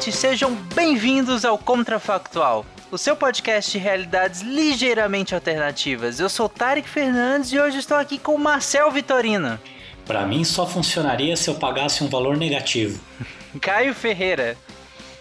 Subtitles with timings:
[0.00, 6.18] Ouvintes, sejam bem-vindos ao Contrafactual, o seu podcast de realidades ligeiramente alternativas.
[6.18, 9.60] Eu sou Tarek Fernandes e hoje estou aqui com Marcel Vitorino.
[10.06, 12.98] Para mim só funcionaria se eu pagasse um valor negativo.
[13.60, 14.56] Caio Ferreira.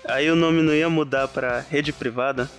[0.07, 2.49] Aí o nome não ia mudar para rede privada?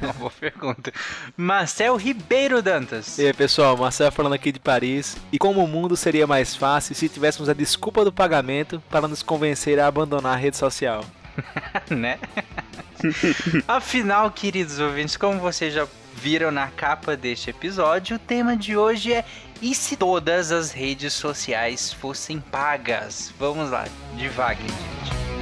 [0.00, 0.92] Uma boa pergunta.
[1.36, 3.18] Marcel Ribeiro Dantas.
[3.18, 5.16] E aí, pessoal, Marcel falando aqui de Paris.
[5.32, 9.24] E como o mundo seria mais fácil se tivéssemos a desculpa do pagamento para nos
[9.24, 11.04] convencer a abandonar a rede social?
[11.90, 12.18] né?
[13.66, 19.12] Afinal, queridos ouvintes, como vocês já viram na capa deste episódio, o tema de hoje
[19.12, 19.24] é
[19.60, 23.32] e se todas as redes sociais fossem pagas?
[23.38, 25.41] Vamos lá, devagar, gente.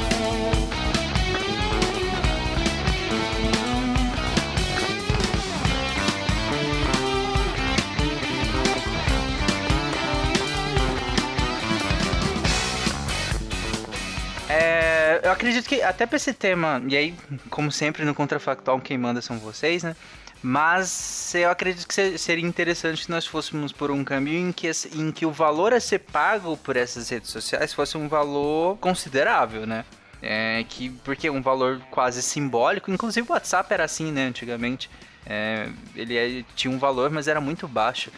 [14.51, 17.15] É, eu acredito que até pra esse tema, e aí,
[17.49, 19.95] como sempre no Contrafactual, quem manda são vocês, né?
[20.43, 25.11] Mas eu acredito que seria interessante se nós fôssemos por um caminho em que, em
[25.11, 29.85] que o valor a ser pago por essas redes sociais fosse um valor considerável, né?
[30.21, 34.89] É, que, porque é um valor quase simbólico, inclusive o WhatsApp era assim, né, antigamente.
[35.25, 38.11] É, ele é, tinha um valor, mas era muito baixo.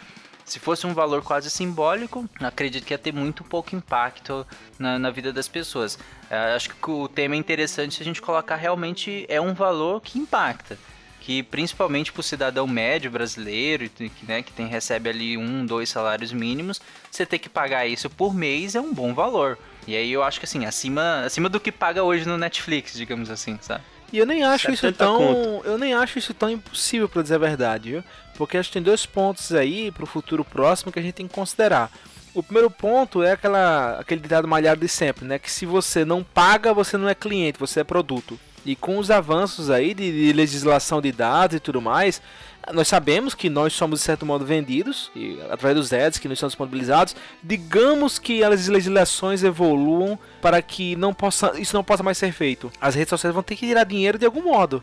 [0.46, 4.46] Se fosse um valor quase simbólico, acredito que ia ter muito pouco impacto
[4.78, 5.98] na, na vida das pessoas.
[6.30, 10.02] É, acho que o tema é interessante se a gente colocar realmente é um valor
[10.02, 10.78] que impacta.
[11.22, 15.88] Que principalmente para o cidadão médio brasileiro, que, né, que tem, recebe ali um, dois
[15.88, 19.58] salários mínimos, você ter que pagar isso por mês é um bom valor.
[19.88, 23.30] E aí eu acho que assim, acima, acima do que paga hoje no Netflix, digamos
[23.30, 23.84] assim, sabe?
[24.14, 25.18] E eu nem acho isso tão.
[25.18, 25.66] Conto.
[25.66, 28.04] Eu nem acho isso tão impossível, para dizer a verdade, viu?
[28.36, 31.28] Porque acho que tem dois pontos aí para o futuro próximo que a gente tem
[31.28, 31.92] que considerar.
[32.32, 35.40] O primeiro ponto é aquela, aquele ditado malhado de sempre, né?
[35.40, 38.40] Que se você não paga, você não é cliente, você é produto.
[38.64, 42.22] E com os avanços aí de, de legislação de dados e tudo mais,
[42.72, 46.40] nós sabemos que nós somos de certo modo vendidos e, através dos ads que nos
[46.40, 47.16] são disponibilizados.
[47.44, 52.72] Digamos que as legislações evoluam para que não possa, isso não possa mais ser feito.
[52.80, 54.82] As redes sociais vão ter que tirar dinheiro de algum modo.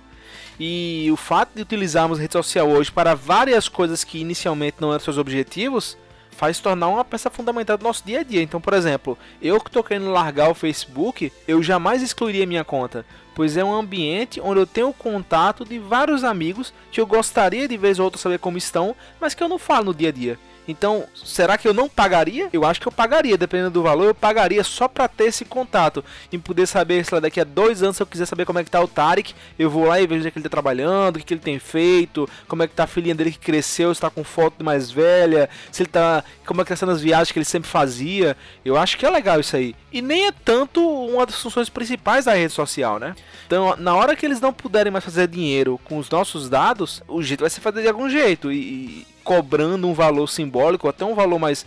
[0.59, 4.91] E o fato de utilizarmos a rede social hoje para várias coisas que inicialmente não
[4.91, 5.97] eram seus objetivos
[6.41, 8.41] faz tornar uma peça fundamental do nosso dia a dia.
[8.41, 13.05] Então, por exemplo, eu que estou querendo largar o Facebook, eu jamais excluiria minha conta,
[13.35, 17.77] pois é um ambiente onde eu tenho contato de vários amigos que eu gostaria de
[17.77, 20.39] vez ou outra saber como estão, mas que eu não falo no dia a dia.
[20.71, 22.49] Então, será que eu não pagaria?
[22.53, 26.05] Eu acho que eu pagaria, dependendo do valor, eu pagaria só para ter esse contato
[26.31, 28.65] e poder saber, sei lá, daqui a dois anos, se eu quiser saber como é
[28.65, 31.17] que tá o Tarek, eu vou lá e vejo onde é que ele tá trabalhando,
[31.17, 33.95] o que, que ele tem feito, como é que tá a filhinha dele que cresceu,
[33.95, 36.23] se tá com foto de mais velha, se ele tá.
[36.47, 38.37] como é que tá sendo as viagens que ele sempre fazia.
[38.65, 39.75] Eu acho que é legal isso aí.
[39.93, 43.17] E nem é tanto uma das funções principais da rede social, né?
[43.47, 47.21] Então, na hora que eles não puderem mais fazer dinheiro com os nossos dados, o
[47.21, 48.53] jeito vai ser fazer de algum jeito.
[48.53, 51.67] E, cobrando um valor simbólico, até um valor mais,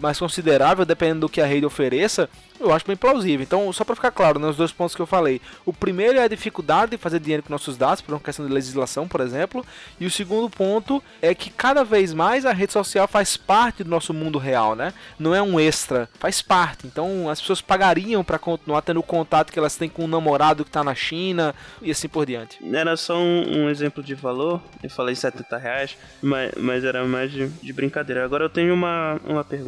[0.00, 2.28] mais considerável, dependendo do que a rede ofereça,
[2.62, 3.42] eu acho bem plausível.
[3.42, 5.40] Então, só para ficar claro, né, dois pontos que eu falei.
[5.66, 8.52] O primeiro é a dificuldade de fazer dinheiro com nossos dados, por uma questão de
[8.52, 9.64] legislação, por exemplo.
[9.98, 13.90] E o segundo ponto é que cada vez mais a rede social faz parte do
[13.90, 14.92] nosso mundo real, né?
[15.18, 16.86] Não é um extra, faz parte.
[16.86, 20.64] Então, as pessoas pagariam para continuar tendo o contato que elas têm com um namorado
[20.64, 22.58] que está na China e assim por diante.
[22.72, 27.32] Era só um, um, exemplo de valor, eu falei 70 reais, mas, mas era mais
[27.32, 28.24] de, de brincadeira.
[28.24, 29.61] Agora eu tenho uma, uma pergunta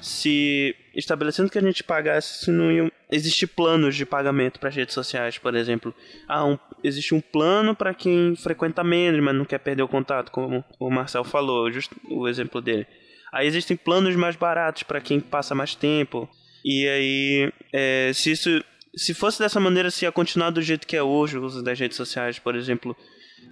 [0.00, 4.94] se estabelecendo que a gente pagasse se não iam existir planos de pagamento para redes
[4.94, 5.94] sociais, por exemplo.
[6.28, 10.30] Ah, um, existe um plano para quem frequenta menos, mas não quer perder o contato,
[10.30, 12.86] como o Marcel falou, justo o exemplo dele.
[13.32, 16.28] Aí existem planos mais baratos para quem passa mais tempo.
[16.64, 18.62] E aí, é, se isso
[18.96, 21.78] se fosse dessa maneira, se ia continuar do jeito que é hoje, o uso das
[21.78, 22.96] redes sociais, por exemplo,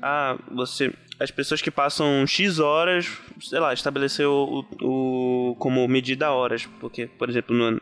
[0.00, 3.08] ah, você as pessoas que passam X horas,
[3.40, 7.80] sei lá, estabeleceu o, o como medida horas, porque, por exemplo, no,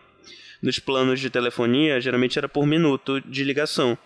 [0.63, 3.97] nos planos de telefonia, geralmente era por minuto de ligação.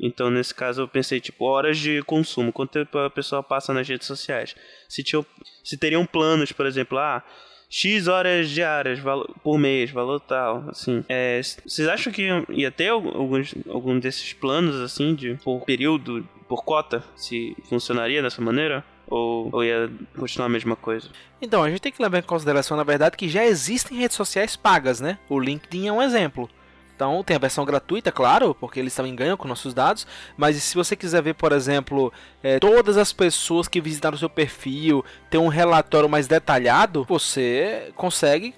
[0.00, 3.88] Então, nesse caso, eu pensei, tipo, horas de consumo, quanto tempo a pessoa passa nas
[3.88, 4.54] redes sociais.
[4.88, 5.24] Se, tinha,
[5.62, 7.22] se teriam planos, por exemplo, ah,
[7.70, 9.00] X horas diárias
[9.42, 11.04] por mês, valor tal, assim.
[11.08, 16.64] É, vocês acham que ia ter alguns, algum desses planos, assim, de por período, por
[16.64, 18.84] cota, se funcionaria dessa maneira?
[19.06, 21.08] Ou, ou ia continuar a mesma coisa?
[21.40, 24.56] Então, a gente tem que levar em consideração, na verdade, que já existem redes sociais
[24.56, 25.18] pagas, né?
[25.28, 26.48] O LinkedIn é um exemplo.
[26.94, 30.06] Então tem a versão gratuita, claro, porque eles também ganham com nossos dados.
[30.36, 32.12] Mas se você quiser ver, por exemplo,
[32.42, 37.92] é, todas as pessoas que visitaram o seu perfil, ter um relatório mais detalhado, você
[37.96, 38.54] consegue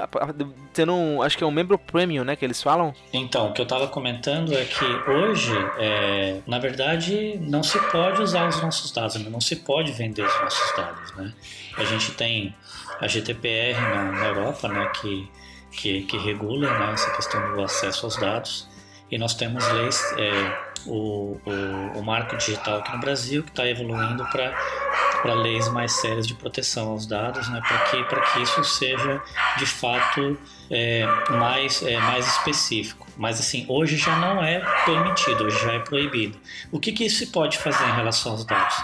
[0.73, 2.94] tendo um, acho que é um membro premium, né, que eles falam.
[3.12, 8.21] Então, o que eu estava comentando é que hoje, é, na verdade, não se pode
[8.23, 9.31] usar os nossos dados, né?
[9.31, 11.33] não se pode vender os nossos dados, né?
[11.77, 12.55] A gente tem
[13.00, 15.29] a GDPR na, na Europa, né, que
[15.76, 18.69] que, que regula né, essa questão do acesso aos dados.
[19.11, 23.67] E nós temos leis, é, o, o, o, marco digital aqui no Brasil, que está
[23.69, 29.23] evoluindo para leis mais sérias de proteção aos dados, né, para que, que isso seja
[29.58, 30.37] de fato
[30.70, 33.06] é, mais, é, mais específico.
[33.17, 36.38] Mas assim, hoje já não é permitido, hoje já é proibido.
[36.73, 38.76] O que, que se pode fazer em relação aos dados?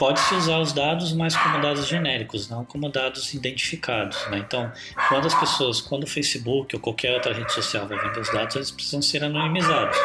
[0.00, 4.26] Pode-se usar os dados mais como dados genéricos, não como dados identificados.
[4.30, 4.38] Né?
[4.38, 4.72] Então,
[5.10, 8.56] quando as pessoas, quando o Facebook ou qualquer outra rede social vai vender os dados,
[8.56, 9.98] eles precisam ser anonimizados.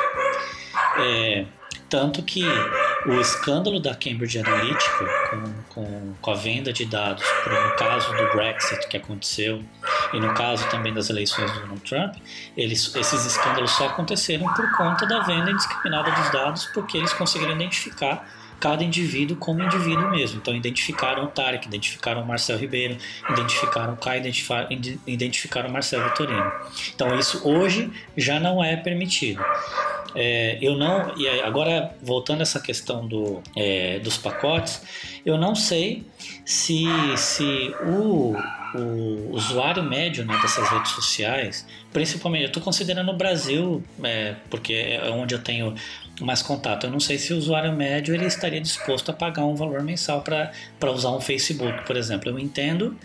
[0.99, 1.45] É,
[1.89, 2.43] tanto que
[3.05, 8.31] o escândalo da Cambridge Analytica com, com, com, a venda de dados, no caso do
[8.35, 9.63] Brexit que aconteceu
[10.11, 12.15] e no caso também das eleições do Donald Trump,
[12.57, 17.53] eles, esses escândalos só aconteceram por conta da venda indiscriminada dos dados, porque eles conseguiram
[17.53, 18.27] identificar
[18.59, 20.39] cada indivíduo como indivíduo mesmo.
[20.39, 22.97] Então identificaram o Tarek, identificaram o Marcel Ribeiro,
[23.29, 24.21] identificaram o Kai,
[25.05, 26.51] identificaram o Marcel Vitorino.
[26.93, 29.43] Então isso hoje já não é permitido.
[30.15, 34.81] É, eu não e agora voltando a essa questão do, é, dos pacotes,
[35.25, 36.05] eu não sei
[36.45, 36.85] se,
[37.17, 38.33] se o,
[38.75, 44.73] o usuário médio né, dessas redes sociais, principalmente, eu estou considerando o Brasil, é, porque
[44.73, 45.73] é onde eu tenho
[46.21, 46.85] mais contato.
[46.85, 50.21] Eu não sei se o usuário médio ele estaria disposto a pagar um valor mensal
[50.21, 52.29] para usar um Facebook, por exemplo.
[52.29, 52.97] Eu entendo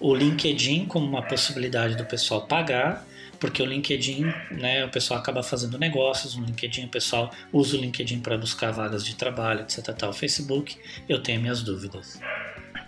[0.00, 3.06] o LinkedIn como uma possibilidade do pessoal pagar,
[3.38, 7.80] porque o LinkedIn, né, o pessoal acaba fazendo negócios no LinkedIn, o pessoal usa o
[7.80, 9.88] LinkedIn para buscar vagas de trabalho, etc.
[10.08, 10.76] O Facebook,
[11.08, 12.20] eu tenho minhas dúvidas.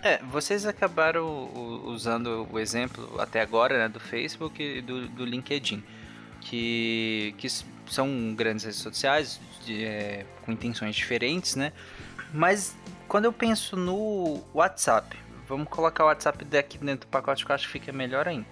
[0.05, 1.49] É, vocês acabaram
[1.83, 5.83] usando o exemplo até agora né, do Facebook e do, do LinkedIn,
[6.41, 7.47] que, que
[7.87, 11.73] são grandes redes sociais de, é, com intenções diferentes, né?
[12.31, 15.17] Mas quando eu penso no WhatsApp,
[15.47, 18.45] vamos colocar o WhatsApp daqui dentro do pacote que eu acho que fica melhor ainda.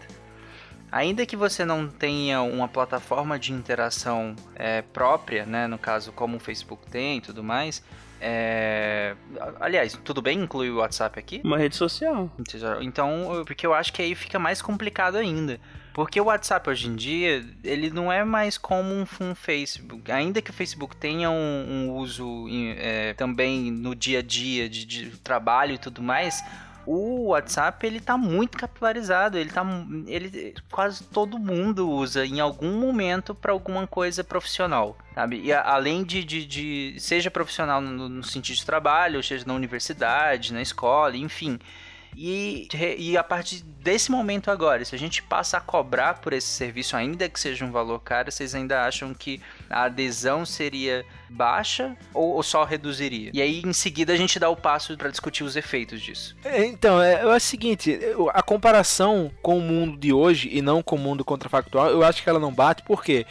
[0.91, 6.37] Ainda que você não tenha uma plataforma de interação é, própria, né, no caso como
[6.37, 7.83] o Facebook tem e tudo mais,
[8.25, 9.15] é...
[9.59, 11.41] Aliás, tudo bem incluir o WhatsApp aqui?
[11.43, 12.31] Uma rede social.
[12.81, 15.59] Então, porque eu acho que aí fica mais complicado ainda.
[15.93, 20.09] Porque o WhatsApp hoje em dia, ele não é mais como um, um Facebook.
[20.09, 22.47] Ainda que o Facebook tenha um, um uso
[22.77, 26.41] é, também no dia a dia de, de trabalho e tudo mais,
[26.85, 29.65] o WhatsApp ele tá muito capilarizado, ele tá
[30.07, 35.41] ele quase todo mundo usa em algum momento para alguma coisa profissional, sabe?
[35.41, 39.53] E a, além de, de, de, seja profissional no, no sentido de trabalho, seja na
[39.53, 41.59] universidade, na escola, enfim.
[42.15, 46.47] E, e a partir desse momento agora, se a gente passa a cobrar por esse
[46.47, 49.41] serviço, ainda que seja um valor caro, vocês ainda acham que
[49.73, 53.31] a adesão seria baixa ou, ou só reduziria?
[53.33, 56.35] E aí, em seguida, a gente dá o passo para discutir os efeitos disso.
[56.43, 57.99] É, então, é, é o seguinte:
[58.33, 62.21] a comparação com o mundo de hoje e não com o mundo contrafactual, eu acho
[62.21, 63.25] que ela não bate, porque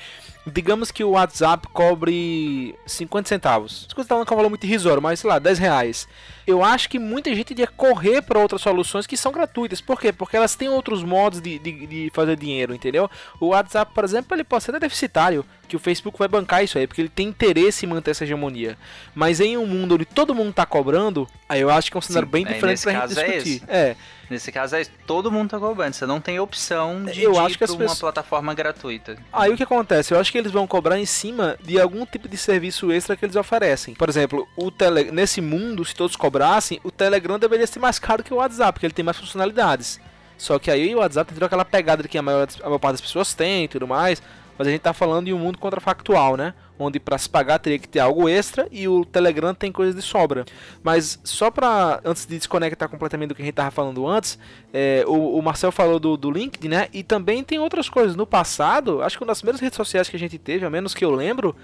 [0.46, 3.87] digamos que o WhatsApp cobre 50 centavos.
[3.90, 6.08] 50 centavos é um valor muito irrisório, mas sei lá, 10 reais
[6.46, 9.80] eu acho que muita gente iria correr para outras soluções que são gratuitas.
[9.80, 10.12] Por quê?
[10.12, 13.11] Porque elas têm outros modos de, de, de, fazer dinheiro, entendeu?
[13.40, 16.87] O WhatsApp, por exemplo, ele pode ser deficitário, que o Facebook vai bancar isso aí,
[16.87, 18.76] porque ele tem interesse em manter essa hegemonia.
[19.14, 22.02] Mas em um mundo onde todo mundo está cobrando, aí eu acho que é um
[22.02, 23.62] cenário Sim, bem diferente pra gente é discutir.
[23.68, 23.96] É, é.
[24.32, 27.64] Nesse caso é todo mundo tá cobrando, você não tem opção de eu acho que
[27.64, 27.98] uma pessoas...
[28.00, 29.18] plataforma gratuita.
[29.30, 30.14] Aí o que acontece?
[30.14, 33.26] Eu acho que eles vão cobrar em cima de algum tipo de serviço extra que
[33.26, 33.94] eles oferecem.
[33.94, 35.12] Por exemplo, o tele...
[35.12, 38.86] nesse mundo, se todos cobrassem, o Telegram deveria ser mais caro que o WhatsApp, porque
[38.86, 40.00] ele tem mais funcionalidades.
[40.38, 43.02] Só que aí o WhatsApp tem aquela pegada que a maior, a maior parte das
[43.02, 44.22] pessoas tem e tudo mais.
[44.56, 46.54] Mas a gente tá falando de um mundo contrafactual, né?
[46.78, 50.02] Onde para se pagar teria que ter algo extra e o Telegram tem coisas de
[50.02, 50.44] sobra.
[50.82, 54.38] Mas só para antes de desconectar completamente do que a gente tava falando antes,
[54.72, 56.88] é, o, o, Marcel falou do, do LinkedIn, né?
[56.92, 58.16] E também tem outras coisas.
[58.16, 60.94] No passado, acho que uma das primeiras redes sociais que a gente teve, a menos
[60.94, 61.54] que eu lembro,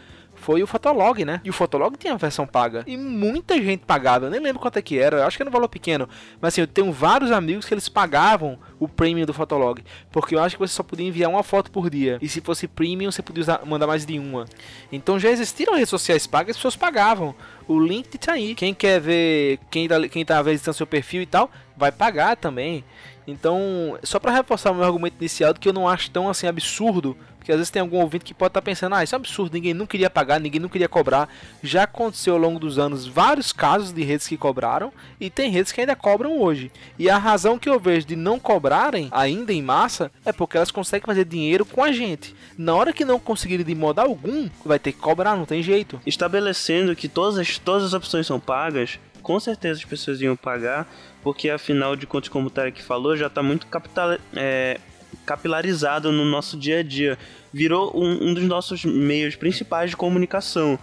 [0.41, 1.41] foi o Fotolog, né?
[1.45, 2.85] E o Fotolog tinha a versão paga.
[2.87, 4.27] E muita gente pagava.
[4.27, 5.19] Eu nem lembro quanto é que era.
[5.19, 6.09] Eu acho que era um valor pequeno.
[6.41, 9.83] Mas assim, eu tenho vários amigos que eles pagavam o premium do Fotolog.
[10.11, 12.19] Porque eu acho que você só podia enviar uma foto por dia.
[12.23, 14.47] E se fosse premium, você podia usar, mandar mais de uma.
[14.91, 17.35] Então já existiram redes sociais pagas, as pessoas pagavam.
[17.67, 18.55] O link tá aí.
[18.55, 22.85] Quem quer ver, quem tá, quem tá visitando seu perfil e tal, vai pagar também.
[23.29, 27.17] Então, só para reforçar o meu argumento inicial que eu não acho tão assim absurdo
[27.49, 29.21] porque às vezes tem algum ouvinte que pode estar tá pensando, ah, isso é um
[29.21, 31.31] absurdo, ninguém não queria pagar, ninguém não queria cobrar.
[31.63, 35.73] Já aconteceu ao longo dos anos vários casos de redes que cobraram e tem redes
[35.73, 36.71] que ainda cobram hoje.
[36.99, 40.71] E a razão que eu vejo de não cobrarem ainda em massa é porque elas
[40.71, 42.37] conseguem fazer dinheiro com a gente.
[42.59, 45.99] Na hora que não conseguirem de modo algum, vai ter que cobrar, não tem jeito.
[46.05, 50.87] Estabelecendo que todas as, todas as opções são pagas, com certeza as pessoas iam pagar,
[51.29, 54.81] porque afinal de contas, como o Tarek falou, já está muito capital, é,
[55.27, 57.19] capilarizado no nosso dia a dia
[57.53, 60.79] virou um, um dos nossos meios principais de comunicação.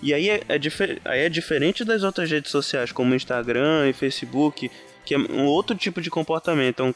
[0.00, 0.60] E aí é, é,
[1.04, 4.70] aí é diferente das outras redes sociais, como Instagram e Facebook,
[5.04, 6.78] que é um outro tipo de comportamento.
[6.78, 6.94] É um,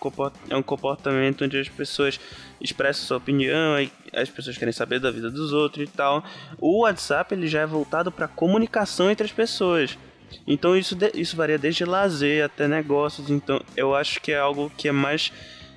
[0.49, 2.21] é um comportamento onde as pessoas
[2.61, 3.75] expressam sua opinião,
[4.12, 6.23] as pessoas querem saber da vida dos outros e tal.
[6.56, 9.99] O WhatsApp ele já é voltado para comunicação entre as pessoas.
[10.46, 13.30] Então isso, isso varia desde lazer até negócios.
[13.30, 15.32] Então eu acho que é algo que é mais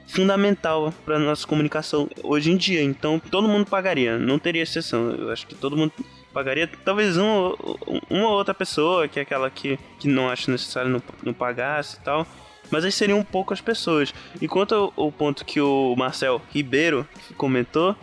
[0.08, 2.82] fundamental para nossa comunicação hoje em dia.
[2.82, 5.12] Então todo mundo pagaria, não teria exceção.
[5.12, 5.94] Eu acho que todo mundo
[6.34, 6.70] pagaria.
[6.84, 7.54] Talvez um,
[8.10, 12.00] uma outra pessoa, que é aquela que, que não acha necessário não, não pagasse e
[12.02, 12.28] tal.
[12.72, 14.14] Mas aí seriam poucas pessoas.
[14.42, 17.08] Enquanto o, o ponto que o Marcel Ribeiro
[17.38, 17.96] comentou,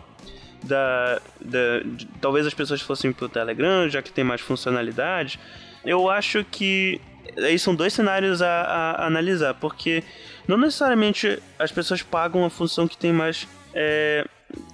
[0.63, 5.39] da, da de, talvez as pessoas fossem pro Telegram, já que tem mais funcionalidade,
[5.85, 6.99] eu acho que
[7.37, 10.03] aí são dois cenários a, a, a analisar, porque
[10.47, 14.25] não necessariamente as pessoas pagam a função que tem mais é,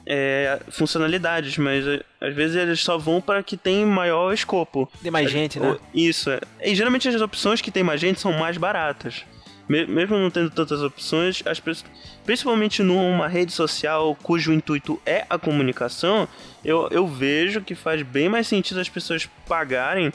[0.06, 4.90] é, funcionalidades, mas é, às vezes eles só vão para que tem maior escopo.
[5.02, 5.78] Tem mais gente, né?
[5.94, 6.30] Isso.
[6.30, 6.40] É.
[6.64, 9.24] E geralmente as opções que tem mais gente são mais baratas.
[9.68, 11.86] Mesmo não tendo tantas opções, as pessoas,
[12.26, 16.28] principalmente numa rede social cujo intuito é a comunicação,
[16.66, 20.12] eu, eu vejo que faz bem mais sentido as pessoas pagarem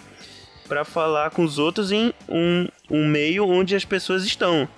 [0.69, 4.69] para falar com os outros em um, um meio onde as pessoas estão.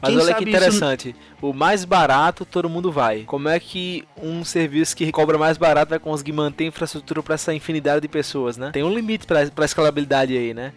[0.00, 1.18] Mas Quem olha que interessante, isso...
[1.40, 3.22] o mais barato todo mundo vai.
[3.22, 7.54] Como é que um serviço que cobra mais barato vai conseguir manter infraestrutura para essa
[7.54, 8.70] infinidade de pessoas, né?
[8.70, 10.72] Tem um limite para escalabilidade aí, né?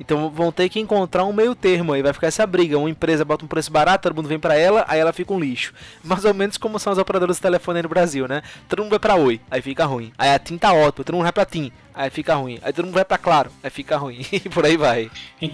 [0.00, 2.78] Então vão ter que encontrar um meio termo aí, vai ficar essa briga.
[2.78, 5.38] Uma empresa bota um preço barato, todo mundo vem para ela, aí ela fica um
[5.38, 5.72] lixo.
[6.02, 8.42] Mais ou menos como são as operadoras de telefone aí no Brasil, né?
[8.68, 10.12] Todo mundo vai pra Oi, aí fica ruim.
[10.18, 12.58] Aí a TIM tá ótima, todo mundo vai pra TIM, aí fica ruim.
[12.62, 14.24] Aí todo mundo vai pra Claro, aí fica ruim.
[14.32, 15.10] e por aí vai.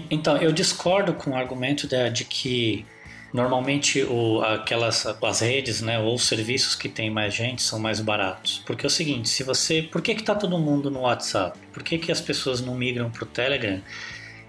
[0.09, 2.85] Então, eu discordo com o argumento de, de que
[3.31, 7.99] Normalmente o, aquelas as redes, né, ou os serviços que tem mais gente são mais
[7.99, 8.63] baratos.
[8.65, 11.57] Porque é o seguinte, se você, por que que tá todo mundo no WhatsApp?
[11.71, 13.81] Por que que as pessoas não migram para o Telegram?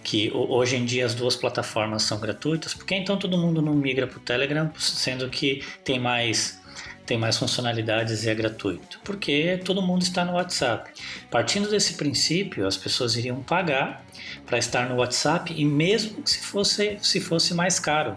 [0.02, 2.75] Que hoje em dia as duas plataformas são gratuitas.
[2.75, 6.61] Por que então todo mundo não migra para o Telegram, sendo que tem mais
[7.07, 9.00] tem mais funcionalidades e é gratuito?
[9.02, 10.92] Porque todo mundo está no WhatsApp.
[11.28, 14.07] Partindo desse princípio, as pessoas iriam pagar
[14.47, 18.16] para estar no WhatsApp e mesmo se fosse, se fosse mais caro.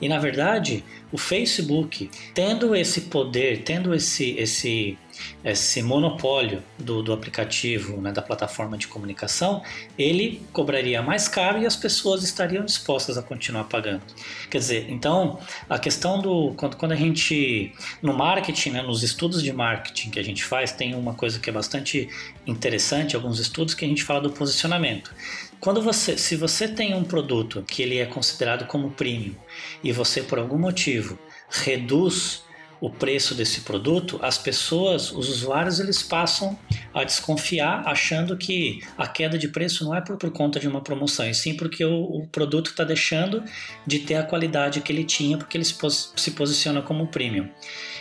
[0.00, 4.98] E na verdade, o Facebook, tendo esse poder, tendo esse, esse,
[5.44, 9.62] esse monopólio do, do aplicativo, né, da plataforma de comunicação,
[9.98, 14.02] ele cobraria mais caro e as pessoas estariam dispostas a continuar pagando.
[14.50, 15.38] Quer dizer, então
[15.68, 20.18] a questão do quando, quando a gente no marketing, né, nos estudos de marketing que
[20.18, 22.08] a gente faz, tem uma coisa que é bastante
[22.46, 25.12] interessante, alguns estudos que a gente fala do posicionamento.
[25.60, 29.34] Quando você, se você tem um produto que ele é considerado como premium
[29.82, 31.16] e você por algum motivo
[31.48, 32.42] reduz
[32.82, 36.58] o preço desse produto, as pessoas, os usuários, eles passam
[36.92, 40.80] a desconfiar, achando que a queda de preço não é por, por conta de uma
[40.80, 43.44] promoção, e sim porque o, o produto está deixando
[43.86, 47.48] de ter a qualidade que ele tinha, porque ele se, pos, se posiciona como premium.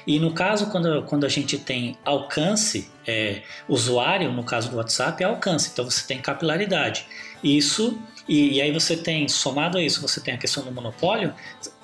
[0.08, 5.22] E no caso, quando, quando a gente tem alcance, é, usuário, no caso do WhatsApp,
[5.22, 7.06] é alcance, então você tem capilaridade.
[7.44, 11.34] Isso, e, e aí você tem, somado a isso, você tem a questão do monopólio,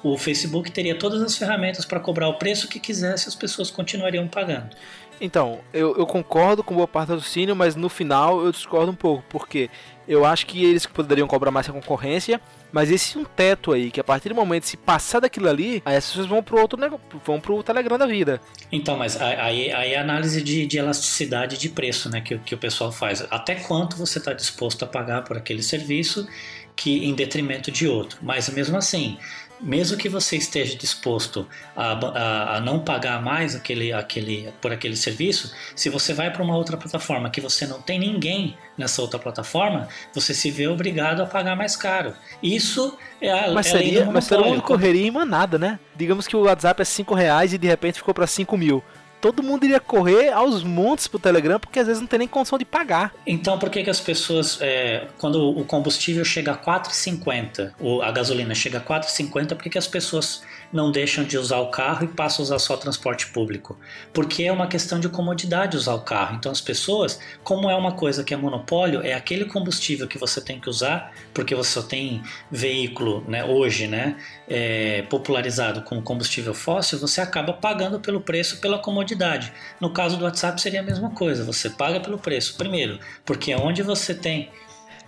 [0.03, 4.27] o Facebook teria todas as ferramentas para cobrar o preço que quisesse, as pessoas continuariam
[4.27, 4.75] pagando.
[5.19, 8.95] Então, eu, eu, concordo com boa parte do raciocínio, mas no final eu discordo um
[8.95, 9.69] pouco, porque
[10.07, 12.39] eu acho que eles poderiam cobrar mais a concorrência,
[12.71, 15.95] mas esse um teto aí, que a partir do momento se passar daquilo ali, aí
[15.95, 18.39] as pessoas vão pro outro negócio, vão pro Telegram da vida.
[18.71, 22.57] Então, mas aí, aí é análise de, de elasticidade de preço, né, que, que o
[22.57, 23.25] pessoal faz.
[23.31, 26.27] Até quanto você está disposto a pagar por aquele serviço
[26.75, 28.19] que em detrimento de outro.
[28.21, 29.17] Mas mesmo assim,
[29.59, 34.95] mesmo que você esteja disposto a, a, a, não pagar mais aquele, aquele, por aquele
[34.95, 39.19] serviço, se você vai para uma outra plataforma que você não tem ninguém nessa outra
[39.19, 42.13] plataforma, você se vê obrigado a pagar mais caro.
[42.41, 45.79] Isso é a, Mas é seria, mas todo mundo correria em manada, né?
[45.95, 48.83] Digamos que o WhatsApp é 5 reais e de repente ficou pra 5 mil.
[49.19, 52.57] Todo mundo iria correr aos montes pro Telegram porque às vezes não tem nem condição
[52.57, 53.13] de pagar.
[53.25, 58.11] Então, por que, que as pessoas, é, quando o combustível chega a 4,50, ou a
[58.11, 62.05] gasolina chega a 4,50, por que, que as pessoas não deixam de usar o carro
[62.05, 63.77] e passam a usar só transporte público?
[64.13, 66.35] Porque é uma questão de comodidade usar o carro.
[66.35, 70.41] Então, as pessoas, como é uma coisa que é monopólio, é aquele combustível que você
[70.41, 72.21] tem que usar, porque você só tem
[72.51, 78.79] veículo né, hoje né, é, popularizado com combustível fóssil, você acaba pagando pelo preço, pela
[78.79, 79.51] comodidade.
[79.79, 82.55] No caso do WhatsApp seria a mesma coisa, você paga pelo preço.
[82.57, 84.49] Primeiro, porque é onde você tem.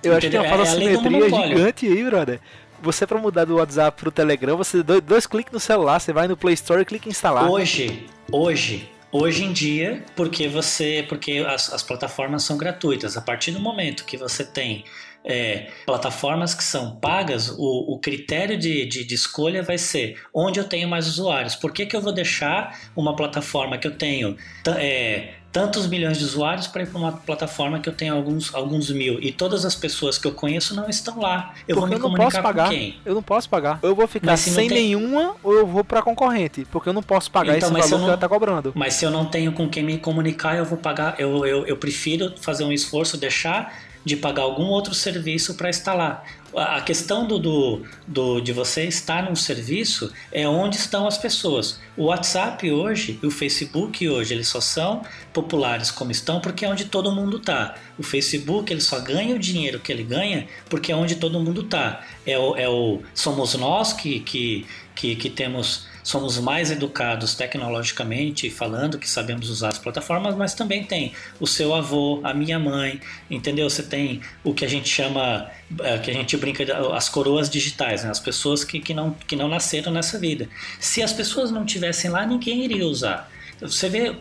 [0.01, 0.43] Eu acho que entendeu?
[0.45, 1.57] é uma É a lei do simetria monopólio.
[1.57, 2.39] gigante aí, brother.
[2.81, 6.27] Você pra mudar do WhatsApp pro Telegram, você dois, dois cliques no celular, você vai
[6.27, 7.49] no Play Store e clica em instalar.
[7.49, 13.17] Hoje, hoje, hoje em dia, porque você, porque as, as plataformas são gratuitas.
[13.17, 14.85] A partir do momento que você tem
[15.23, 20.59] é, plataformas que são pagas, o, o critério de, de, de escolha vai ser onde
[20.59, 21.55] eu tenho mais usuários.
[21.55, 24.37] Por que, que eu vou deixar uma plataforma que eu tenho
[24.77, 28.89] é, tantos milhões de usuários para ir para uma plataforma que eu tenho alguns, alguns
[28.91, 31.53] mil e todas as pessoas que eu conheço não estão lá?
[31.67, 32.63] Eu vou porque me eu não comunicar posso pagar.
[32.65, 32.99] com quem?
[33.03, 33.79] Eu não posso pagar.
[33.81, 36.65] Eu vou ficar não sem tem- nenhuma ou eu vou pra concorrente.
[36.71, 38.29] Porque eu não posso pagar Então, esse mas se valor eu que não- ela tá
[38.29, 38.71] cobrando.
[38.75, 41.15] Mas se eu não tenho com quem me comunicar, eu vou pagar.
[41.19, 43.73] Eu, eu, eu prefiro fazer um esforço, deixar
[44.05, 46.23] de pagar algum outro serviço para instalar.
[46.55, 51.79] A questão do, do, do- de você estar num serviço é onde estão as pessoas.
[51.95, 56.69] O WhatsApp hoje e o Facebook hoje, eles só são populares como estão porque é
[56.69, 57.75] onde todo mundo está.
[57.99, 61.61] O Facebook ele só ganha o dinheiro que ele ganha porque é onde todo mundo
[61.61, 62.01] está.
[62.25, 68.49] É o, é o somos nós que, que, que, que temos somos mais educados tecnologicamente
[68.49, 72.99] falando que sabemos usar as plataformas, mas também tem o seu avô, a minha mãe,
[73.29, 73.69] entendeu?
[73.69, 78.03] Você tem o que a gente chama, eh, que a gente brinca as coroas digitais,
[78.03, 78.09] né?
[78.09, 80.49] as pessoas que, que, não, que não nasceram nessa vida.
[80.79, 83.29] Se as pessoas não tivessem lá, ninguém iria usar.
[83.61, 84.15] Você vê,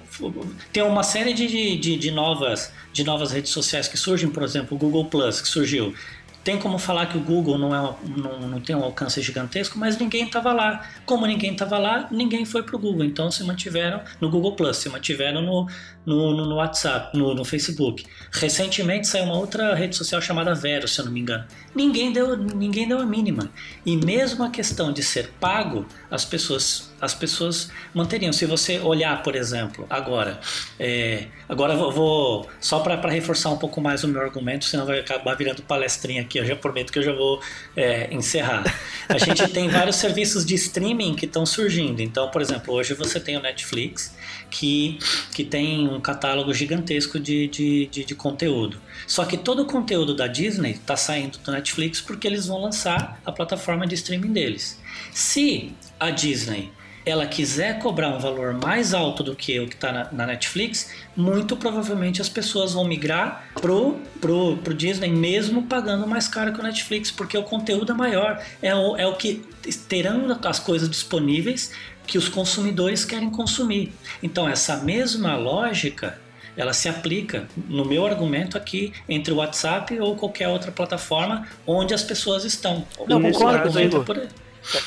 [0.72, 4.76] tem uma série de, de, de novas, de novas redes sociais que surgem, por exemplo,
[4.76, 5.94] o Google Plus, que surgiu.
[6.48, 9.98] Tem como falar que o Google não, é, não, não tem um alcance gigantesco, mas
[9.98, 10.82] ninguém estava lá.
[11.04, 13.04] Como ninguém estava lá, ninguém foi para o Google.
[13.04, 15.68] Então se mantiveram no Google Plus, se mantiveram no,
[16.08, 18.06] no, no, no WhatsApp, no, no Facebook.
[18.32, 21.44] Recentemente saiu uma outra rede social chamada Vero, se eu não me engano.
[21.74, 23.50] Ninguém deu, ninguém deu a mínima.
[23.84, 28.32] E mesmo a questão de ser pago, as pessoas, as pessoas manteriam.
[28.32, 30.40] Se você olhar, por exemplo, agora,
[30.80, 35.34] é, agora vou só para reforçar um pouco mais o meu argumento, senão vai acabar
[35.36, 36.38] virando palestrinha aqui.
[36.38, 37.42] Eu já prometo que eu já vou
[37.76, 38.64] é, encerrar.
[39.10, 42.00] A gente tem vários serviços de streaming que estão surgindo.
[42.00, 44.16] Então, por exemplo, hoje você tem o Netflix,
[44.50, 44.98] que,
[45.34, 48.80] que tem um catálogo gigantesco de, de, de, de conteúdo.
[49.06, 53.20] Só que todo o conteúdo da Disney está saindo do Netflix porque eles vão lançar
[53.24, 54.80] a plataforma de streaming deles.
[55.12, 56.72] Se a Disney
[57.08, 60.90] ela quiser cobrar um valor mais alto do que o que está na, na, Netflix,
[61.16, 66.60] muito provavelmente as pessoas vão migrar pro, pro, pro Disney, mesmo pagando mais caro que
[66.60, 68.42] o Netflix, porque o conteúdo é maior.
[68.60, 69.42] É o, é o que
[69.88, 71.72] terão as coisas disponíveis
[72.08, 73.92] que os consumidores querem consumir.
[74.22, 76.18] Então, essa mesma lógica
[76.56, 81.94] ela se aplica no meu argumento aqui entre o WhatsApp ou qualquer outra plataforma onde
[81.94, 82.84] as pessoas estão.
[83.06, 84.04] Não, o concordo contigo.
[84.14, 84.28] é.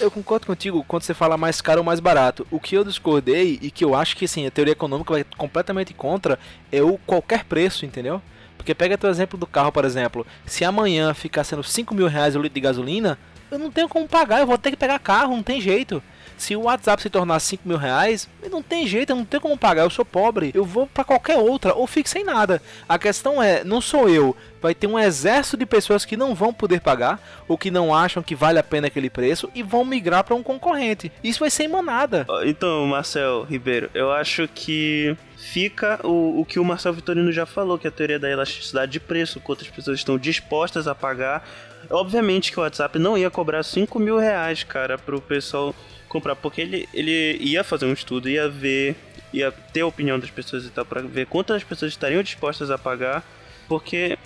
[0.04, 2.46] Eu concordo contigo quando você fala mais caro ou mais barato.
[2.52, 5.94] O que eu discordei e que eu acho que assim, a teoria econômica vai completamente
[5.94, 6.38] contra
[6.72, 8.22] é o qualquer preço, entendeu?
[8.58, 10.28] Porque pega teu exemplo do carro, por exemplo.
[10.46, 13.18] Se amanhã ficar sendo 5 mil reais o litro de gasolina,
[13.50, 16.04] eu não tenho como pagar, eu vou ter que pegar carro, não tem jeito.
[16.42, 19.56] Se o WhatsApp se tornar 5 mil reais, não tem jeito, eu não tenho como
[19.56, 22.60] pagar, eu sou pobre, eu vou para qualquer outra, ou fico sem nada.
[22.90, 26.52] A questão é, não sou eu, vai ter um exército de pessoas que não vão
[26.52, 30.24] poder pagar, ou que não acham que vale a pena aquele preço, e vão migrar
[30.24, 31.12] para um concorrente.
[31.24, 32.26] Isso vai ser manada.
[32.44, 37.78] Então, Marcel Ribeiro, eu acho que fica o, o que o Marcel Vitorino já falou,
[37.78, 41.48] que a teoria da elasticidade de preço, quantas pessoas estão dispostas a pagar.
[41.88, 45.76] Obviamente que o WhatsApp não ia cobrar 5 mil reais, cara, pro pessoal
[46.12, 48.96] comprar, porque ele, ele ia fazer um estudo, ia ver,
[49.32, 52.78] ia ter a opinião das pessoas e tal, pra ver quantas pessoas estariam dispostas a
[52.78, 53.24] pagar,
[53.68, 54.18] porque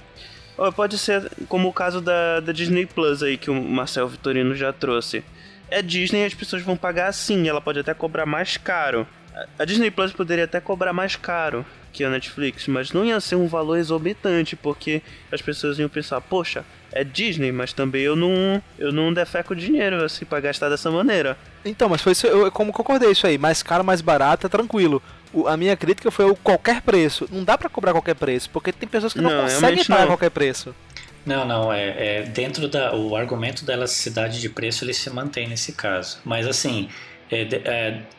[0.57, 4.55] ó, pode ser como o caso da, da Disney Plus aí, que o Marcel Vitorino
[4.55, 5.23] já trouxe.
[5.69, 9.07] É Disney as pessoas vão pagar sim, ela pode até cobrar mais caro.
[9.59, 13.35] A Disney Plus poderia até cobrar mais caro que a Netflix, mas não ia ser
[13.35, 18.61] um valor exorbitante, porque as pessoas iam pensar, poxa, é Disney, mas também eu não,
[18.77, 21.37] eu não defeco dinheiro assim pra gastar dessa maneira.
[21.63, 25.01] Então, mas foi isso, eu como concordei isso aí, mais caro, mais barato, é tranquilo.
[25.31, 27.27] O, a minha crítica foi o qualquer preço.
[27.31, 30.07] Não dá para cobrar qualquer preço, porque tem pessoas que não, não conseguem pagar não.
[30.07, 30.75] qualquer preço.
[31.25, 35.47] Não, não, é, é dentro da o argumento da elasticidade de preço ele se mantém
[35.47, 36.19] nesse caso.
[36.23, 36.89] Mas assim,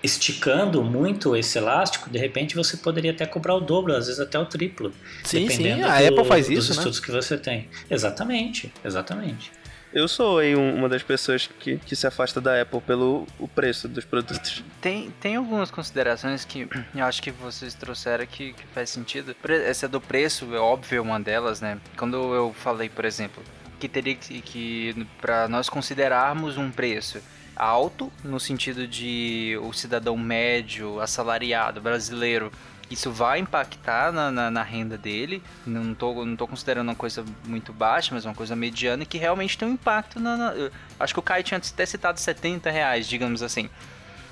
[0.02, 4.38] esticando muito esse elástico, de repente você poderia até cobrar o dobro, às vezes até
[4.38, 4.92] o triplo.
[5.22, 6.74] Sim, sim, a do, Apple faz isso, dos né?
[6.76, 7.68] estudos que você tem.
[7.90, 9.52] Exatamente, exatamente.
[9.96, 13.88] Eu sou aí uma das pessoas que, que se afasta da Apple pelo o preço
[13.88, 14.62] dos produtos.
[14.78, 19.34] Tem, tem algumas considerações que eu acho que vocês trouxeram que, que faz sentido.
[19.64, 21.78] Essa do preço, é óbvio, uma delas, né?
[21.96, 23.42] Quando eu falei, por exemplo,
[23.78, 27.20] que teria que, que para nós considerarmos um preço
[27.54, 32.52] alto, no sentido de o cidadão médio, assalariado brasileiro,
[32.90, 35.42] isso vai impactar na, na, na, renda dele.
[35.66, 39.58] Não tô, não tô considerando uma coisa muito baixa, mas uma coisa mediana que realmente
[39.58, 40.36] tem um impacto na.
[40.36, 43.68] na acho que o Caio tinha até citado 70 reais, digamos assim.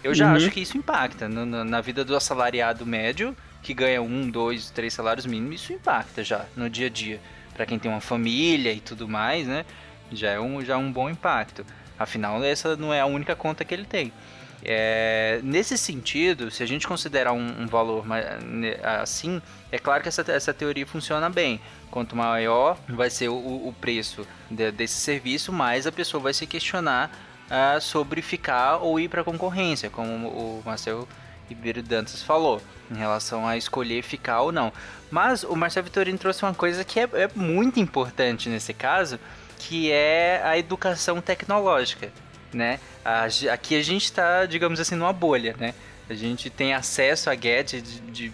[0.04, 0.36] Eu já uhum.
[0.36, 4.92] acho que isso impacta na, na, vida do assalariado médio, que ganha um, dois, três
[4.92, 7.20] salários mínimos, isso impacta já no dia a dia.
[7.54, 9.64] Para quem tem uma família e tudo mais, né?
[10.12, 11.64] Já é um, já é um bom impacto.
[11.98, 14.12] Afinal, essa não é a única conta que ele tem.
[14.66, 18.02] É, nesse sentido, se a gente considerar um, um, valor
[18.82, 21.60] assim, é claro que essa, essa teoria funciona bem.
[21.90, 26.46] Quanto maior vai ser o, o preço de, desse serviço, mais a pessoa vai se
[26.46, 27.10] questionar
[27.46, 31.06] uh, sobre ficar ou ir para a concorrência, como o Marcelo
[31.48, 34.72] Ribeiro Dantas falou, em relação a escolher ficar ou não.
[35.10, 39.18] Mas o Marcelo Vitorino trouxe uma coisa que é, é muito importante nesse caso,
[39.58, 42.12] que é a educação tecnológica,
[42.52, 42.80] né?
[43.52, 45.74] Aqui a gente está, digamos assim, numa bolha, né?
[46.08, 48.32] A gente tem acesso a gadgets de, de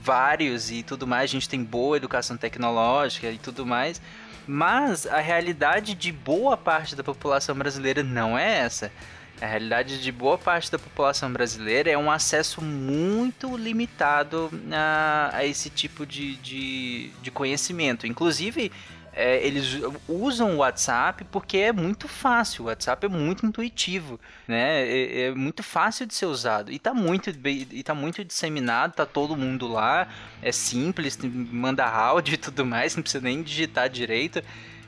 [0.00, 4.00] vários e tudo mais, a gente tem boa educação tecnológica e tudo mais,
[4.46, 8.90] mas a realidade de boa parte da população brasileira não é essa.
[9.42, 15.44] A realidade de boa parte da população brasileira é um acesso muito limitado a, a
[15.44, 18.06] esse tipo de, de, de conhecimento.
[18.06, 18.70] Inclusive,
[19.12, 22.64] é, eles usam o WhatsApp porque é muito fácil.
[22.64, 24.88] O WhatsApp é muito intuitivo, né?
[24.88, 28.94] É, é muito fácil de ser usado e está muito e tá muito disseminado.
[28.94, 30.06] Tá todo mundo lá.
[30.40, 32.94] É simples, manda áudio e tudo mais.
[32.94, 34.40] Não precisa nem digitar direito.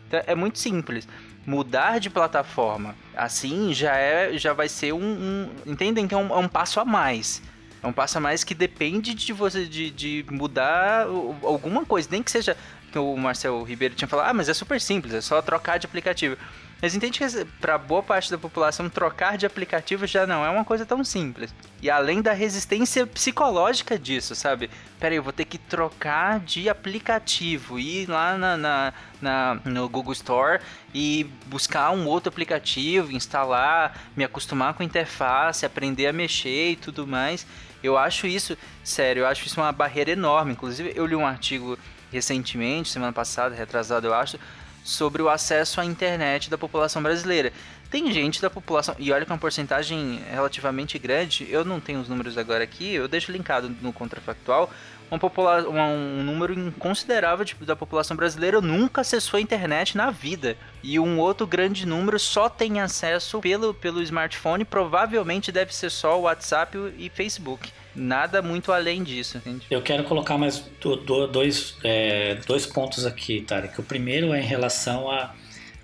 [0.06, 1.08] Então, é muito simples.
[1.46, 6.28] Mudar de plataforma assim já é, já vai ser um, um entendem que é um,
[6.28, 7.42] é um passo a mais.
[7.82, 11.06] É um passo a mais que depende de você de, de mudar
[11.42, 12.56] alguma coisa, nem que seja
[12.90, 15.86] que o Marcel Ribeiro tinha falado, ah, mas é super simples, é só trocar de
[15.86, 16.36] aplicativo.
[16.80, 20.64] Mas entende que para boa parte da população trocar de aplicativo já não é uma
[20.64, 21.54] coisa tão simples.
[21.80, 24.70] E além da resistência psicológica disso, sabe?
[24.98, 29.88] Pera aí, eu vou ter que trocar de aplicativo, ir lá na, na, na, no
[29.88, 30.60] Google Store
[30.92, 36.76] e buscar um outro aplicativo, instalar, me acostumar com a interface, aprender a mexer e
[36.76, 37.46] tudo mais.
[37.82, 40.52] Eu acho isso, sério, eu acho isso uma barreira enorme.
[40.52, 41.78] Inclusive, eu li um artigo
[42.10, 44.38] recentemente, semana passada, retrasado eu acho,
[44.84, 47.52] sobre o acesso à internet da população brasileira.
[47.90, 52.00] Tem gente da população, e olha que é uma porcentagem relativamente grande, eu não tenho
[52.00, 54.70] os números agora aqui, eu deixo linkado no contrafactual,
[55.10, 60.56] uma popula um, número considerável de, da população brasileira nunca acessou a internet na vida.
[60.82, 66.18] E um outro grande número só tem acesso pelo, pelo smartphone, provavelmente deve ser só
[66.18, 69.38] o WhatsApp e Facebook nada muito além disso.
[69.38, 69.66] Entende?
[69.70, 73.80] Eu quero colocar mais do, do, dois, é, dois pontos aqui, Tarek.
[73.80, 75.34] O primeiro é em relação a,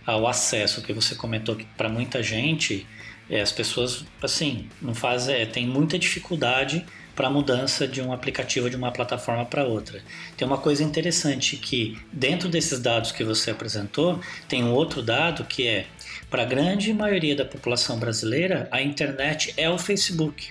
[0.06, 2.86] ao acesso, que você comentou que para muita gente
[3.28, 8.12] é, as pessoas assim não fazem, é, tem muita dificuldade para a mudança de um
[8.12, 10.02] aplicativo de uma plataforma para outra.
[10.36, 15.44] Tem uma coisa interessante que dentro desses dados que você apresentou tem um outro dado
[15.44, 15.86] que é
[16.30, 20.50] para a grande maioria da população brasileira a internet é o Facebook.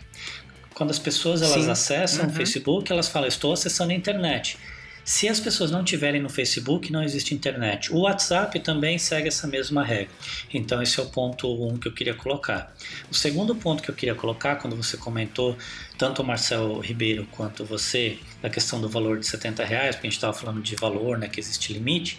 [0.79, 1.71] Quando as pessoas elas Sim.
[1.71, 2.31] acessam uhum.
[2.31, 4.57] o Facebook, elas falam: estou acessando a internet.
[5.03, 7.91] Se as pessoas não tiverem no Facebook, não existe internet.
[7.91, 10.13] O WhatsApp também segue essa mesma regra.
[10.53, 12.73] Então, esse é o ponto um que eu queria colocar.
[13.11, 15.57] O segundo ponto que eu queria colocar, quando você comentou,
[15.97, 20.09] tanto o Marcel Ribeiro quanto você, da questão do valor de 70 reais, porque a
[20.09, 22.17] gente estava falando de valor, né, que existe limite,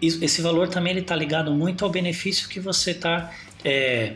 [0.00, 3.30] esse valor também está ligado muito ao benefício que você está.
[3.62, 4.14] É,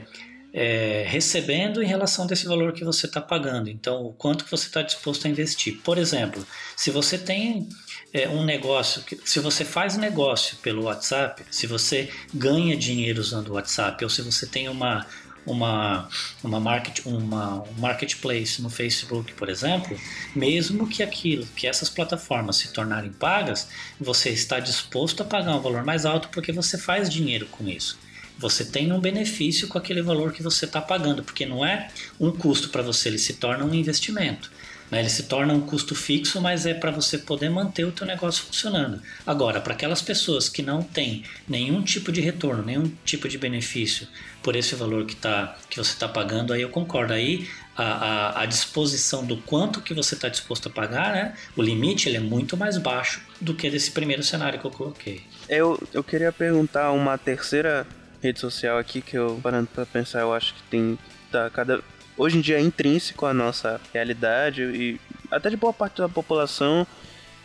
[0.59, 3.69] é, recebendo em relação desse valor que você está pagando.
[3.69, 5.83] Então, o quanto que você está disposto a investir.
[5.85, 7.69] Por exemplo, se você tem
[8.11, 13.53] é, um negócio, se você faz negócio pelo WhatsApp, se você ganha dinheiro usando o
[13.53, 15.07] WhatsApp, ou se você tem uma
[15.47, 16.09] uma,
[16.43, 19.97] uma, market, uma um marketplace no Facebook, por exemplo,
[20.35, 23.69] mesmo que aquilo, que essas plataformas se tornarem pagas,
[24.01, 27.97] você está disposto a pagar um valor mais alto porque você faz dinheiro com isso.
[28.39, 31.89] Você tem um benefício com aquele valor que você está pagando, porque não é
[32.21, 34.51] um custo para você, ele se torna um investimento.
[34.91, 35.01] Né?
[35.01, 38.45] Ele se torna um custo fixo, mas é para você poder manter o teu negócio
[38.45, 39.01] funcionando.
[39.27, 44.07] Agora, para aquelas pessoas que não têm nenhum tipo de retorno, nenhum tipo de benefício
[44.43, 47.13] por esse valor que, tá, que você está pagando, aí eu concordo.
[47.13, 51.35] Aí a, a, a, disposição do quanto que você está disposto a pagar, né?
[51.57, 55.23] o limite ele é muito mais baixo do que desse primeiro cenário que eu coloquei.
[55.49, 57.87] Eu, eu queria perguntar uma terceira
[58.23, 60.99] rede social aqui que eu, parando para pensar, eu acho que tem
[61.31, 61.83] tá cada
[62.17, 65.01] hoje em dia é intrínseco à nossa realidade e
[65.31, 66.87] até de boa parte da população,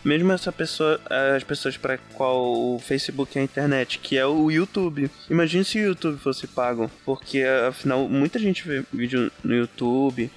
[0.04, 1.00] mesmo essa pessoa,
[1.36, 5.10] as pessoas para qual o Facebook é a internet, que é o YouTube.
[5.30, 10.32] Imagine se o YouTube fosse pago, porque afinal muita gente vê vídeo no YouTube.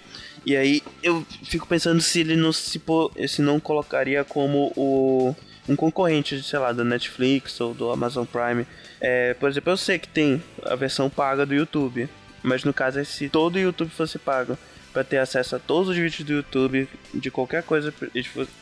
[0.45, 2.81] E aí eu fico pensando se ele não se,
[3.29, 5.35] se não colocaria como o
[5.69, 8.67] um concorrente, sei lá, da Netflix ou do Amazon Prime.
[9.01, 12.09] É, por exemplo, eu sei que tem a versão paga do YouTube.
[12.45, 14.59] Mas no caso é se todo o YouTube fosse pago
[14.93, 17.93] para ter acesso a todos os vídeos do YouTube, de qualquer coisa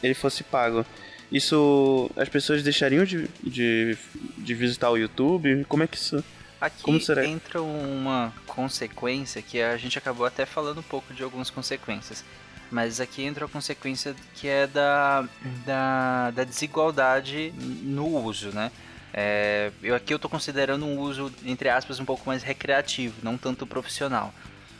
[0.00, 0.86] ele fosse pago.
[1.32, 3.98] Isso as pessoas deixariam de, de,
[4.38, 5.66] de visitar o YouTube?
[5.68, 6.24] Como é que isso.
[6.60, 6.92] Aqui
[7.26, 12.24] entra uma consequência que a gente acabou até falando um pouco de algumas consequências.
[12.72, 15.28] Mas aqui entra a consequência que é da,
[15.66, 18.72] da, da desigualdade no uso, né?
[19.12, 23.36] É, eu aqui eu estou considerando um uso, entre aspas, um pouco mais recreativo, não
[23.36, 24.32] tanto profissional.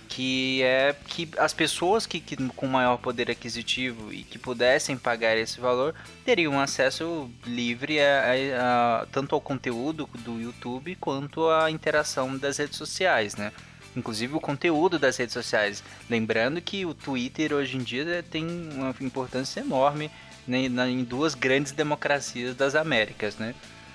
[0.09, 5.37] Que é que as pessoas que, que com maior poder aquisitivo e que pudessem pagar
[5.37, 11.71] esse valor teriam acesso livre a, a, a, tanto ao conteúdo do YouTube quanto à
[11.71, 13.53] interação das redes sociais, né?
[13.97, 15.83] Inclusive o conteúdo das redes sociais.
[16.09, 20.11] Lembrando que o Twitter hoje em dia tem uma importância enorme
[20.47, 23.55] né, em duas grandes democracias das Américas, né?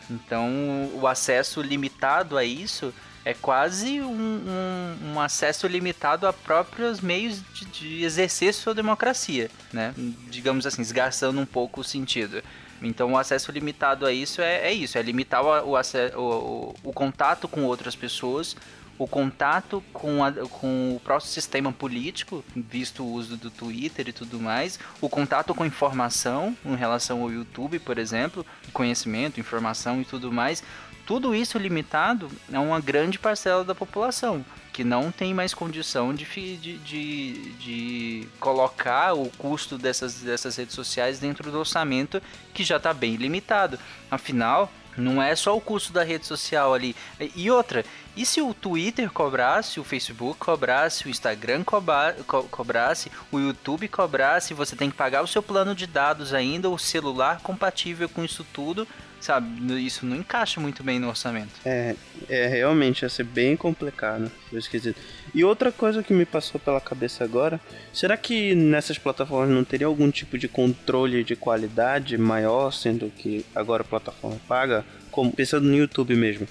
[0.10, 2.93] Então, o acesso limitado a isso
[3.25, 9.51] é quase um, um, um acesso limitado a próprios meios de, de, exercer sua democracia,
[9.73, 9.93] né?
[10.29, 12.41] Digamos assim, esgarçando um pouco o sentido.
[12.81, 15.75] Então, o acesso limitado a isso é, é isso, é limitar o, o,
[16.15, 18.55] o, o contato com outras pessoas,
[18.97, 24.13] o contato com, a, com o próprio sistema político, visto o uso do Twitter e
[24.13, 30.05] tudo mais, o contato com informação em relação ao YouTube, por exemplo, conhecimento, informação e
[30.05, 30.63] tudo mais,
[31.05, 34.43] tudo isso limitado a uma grande parcela da população
[34.77, 40.75] que não tem mais condição de, de, de, de colocar o custo dessas, dessas redes
[40.75, 42.21] sociais dentro do orçamento
[42.53, 43.79] que já está bem limitado.
[44.12, 46.95] Afinal, não é só o custo da rede social ali.
[47.36, 53.39] E outra, e se o Twitter cobrasse, o Facebook cobrasse, o Instagram co cobrasse, o
[53.39, 58.10] YouTube cobrasse, você tem que pagar o seu plano de dados ainda, o celular compatível
[58.10, 58.88] com isso tudo,
[59.19, 59.86] sabe?
[59.86, 61.51] Isso não encaixa muito bem no orçamento.
[61.65, 61.95] É,
[62.30, 64.99] é realmente ia ser bem complicado, esquisito.
[65.34, 67.60] E outra coisa que me passou pela cabeça agora,
[67.93, 73.45] será que nessas plataformas não teria algum tipo de controle de qualidade maior, sendo que
[73.56, 76.47] agora a plataforma paga, como pensando no YouTube mesmo?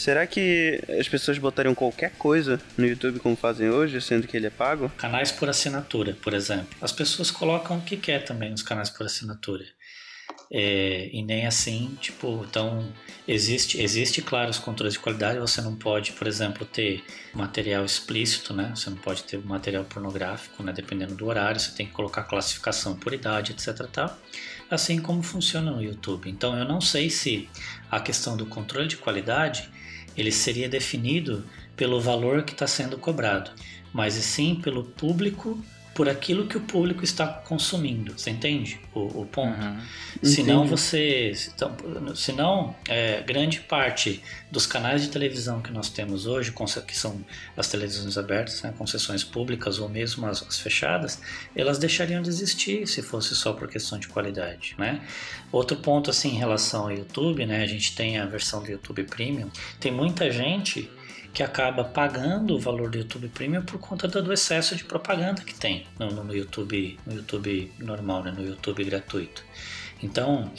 [0.00, 4.46] Será que as pessoas botariam qualquer coisa no YouTube como fazem hoje, sendo que ele
[4.46, 4.90] é pago?
[4.96, 6.68] Canais por assinatura, por exemplo.
[6.80, 9.62] As pessoas colocam o que quer também nos canais por assinatura.
[10.52, 12.92] É, e nem assim, tipo, então
[13.26, 15.38] existe, existe claro os controles de qualidade.
[15.38, 18.72] Você não pode, por exemplo, ter material explícito, né?
[18.74, 20.72] Você não pode ter material pornográfico, né?
[20.72, 23.86] Dependendo do horário, você tem que colocar classificação por idade, etc.
[23.92, 24.18] Tal.
[24.68, 26.28] Assim como funciona no YouTube.
[26.28, 27.48] Então eu não sei se
[27.88, 29.70] a questão do controle de qualidade
[30.16, 31.44] ele seria definido
[31.76, 33.52] pelo valor que está sendo cobrado,
[33.92, 35.58] mas sim pelo público
[35.94, 38.12] por aquilo que o público está consumindo.
[38.16, 39.60] Você entende o, o ponto?
[39.60, 39.78] Uhum.
[40.22, 41.32] Senão você.
[41.54, 41.76] Então,
[42.14, 46.52] senão, é, grande parte dos canais de televisão que nós temos hoje,
[46.86, 47.24] que são
[47.56, 51.20] as televisões abertas, né, concessões públicas ou mesmo as, as, fechadas,
[51.54, 54.74] elas deixariam de existir se fosse só por questão de qualidade.
[54.78, 55.00] Né?
[55.52, 59.04] Outro ponto assim em relação ao YouTube, né, a gente tem a versão do YouTube
[59.04, 60.90] Premium, tem muita gente
[61.32, 65.54] que acaba pagando o valor do YouTube Premium por conta do excesso de propaganda que
[65.54, 69.44] tem no, no YouTube, no YouTube normal, né, no YouTube gratuito.
[70.02, 70.50] Então,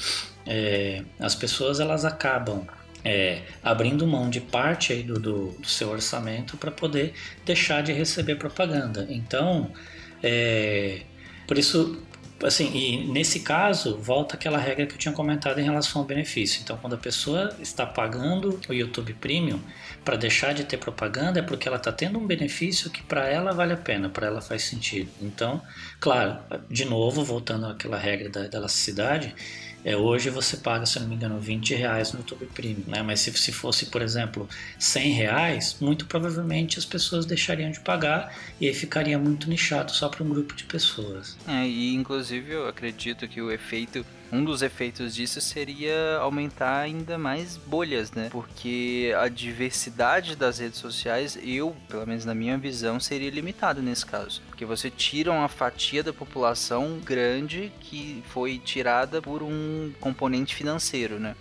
[0.45, 2.65] é, as pessoas elas acabam
[3.03, 7.13] é, abrindo mão de parte do, do, do seu orçamento para poder
[7.45, 9.07] deixar de receber propaganda.
[9.09, 9.71] Então,
[10.23, 11.01] é,
[11.47, 12.01] por isso
[12.43, 16.61] assim, e nesse caso, volta aquela regra que eu tinha comentado em relação ao benefício.
[16.63, 19.59] Então, quando a pessoa está pagando o YouTube Premium
[20.03, 23.53] para deixar de ter propaganda, é porque ela está tendo um benefício que para ela
[23.53, 25.09] vale a pena, para ela faz sentido.
[25.21, 25.61] Então,
[25.99, 29.35] claro, de novo, voltando àquela regra da, da elasticidade,
[29.83, 33.01] É, hoje você paga, se não me engano, 20 reais no YouTube Premium, né?
[33.01, 38.35] Mas se, se fosse, por exemplo, 100 reais, muito provavelmente as pessoas deixariam de pagar
[38.59, 41.37] e aí ficaria muito nichado só para um grupo de pessoas.
[41.47, 47.17] É, e inclusive eu acredito que o efeito um dos efeitos disso seria aumentar ainda
[47.17, 48.29] mais bolhas, né?
[48.31, 54.05] Porque a diversidade das redes sociais, eu, pelo menos na minha visão, seria limitado nesse
[54.05, 54.41] caso.
[54.47, 61.19] Porque você tira uma fatia da população grande que foi tirada por um componente financeiro,
[61.19, 61.35] né?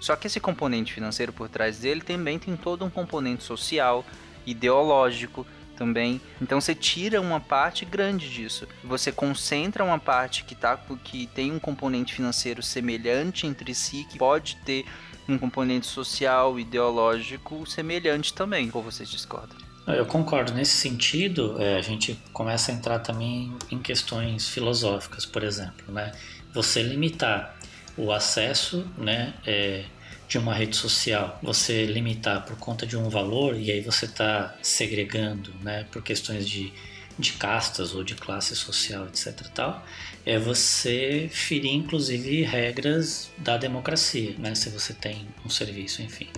[0.00, 4.04] Só que esse componente financeiro por trás dele também tem todo um componente social,
[4.44, 6.20] ideológico, também.
[6.40, 8.66] Então você tira uma parte grande disso.
[8.84, 14.18] Você concentra uma parte que, tá, que tem um componente financeiro semelhante entre si, que
[14.18, 14.84] pode ter
[15.28, 18.70] um componente social, ideológico semelhante também.
[18.72, 19.56] Ou vocês discordam?
[19.86, 20.52] Eu concordo.
[20.52, 25.92] Nesse sentido, é, a gente começa a entrar também em questões filosóficas, por exemplo.
[25.92, 26.12] Né?
[26.54, 27.56] Você limitar
[27.96, 29.84] o acesso né, é,
[30.32, 34.56] de uma rede social você limitar por conta de um valor e aí você está
[34.62, 36.72] segregando, né, por questões de,
[37.18, 39.46] de castas ou de classe social, etc.
[39.54, 39.86] Tal,
[40.24, 46.28] é você ferir inclusive regras da democracia, né, se você tem um serviço, enfim,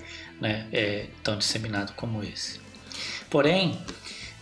[0.41, 2.59] né, é tão disseminado como esse.
[3.31, 3.79] Porém,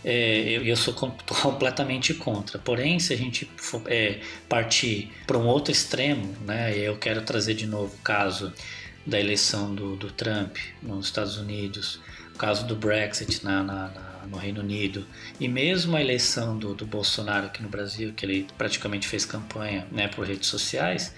[0.03, 0.95] é, eu, eu, sou
[1.41, 2.57] completamente contra.
[2.57, 7.53] Porém, se a gente for, é, partir para um outro extremo, né, eu quero trazer
[7.53, 8.51] de novo o caso
[9.05, 11.99] da eleição do, do Trump nos Estados Unidos,
[12.33, 15.05] o caso do Brexit na, na, na, no Reino Unido
[15.39, 19.87] e mesmo a eleição do, do Bolsonaro aqui no Brasil, que ele praticamente fez campanha
[19.91, 21.13] né, por redes sociais,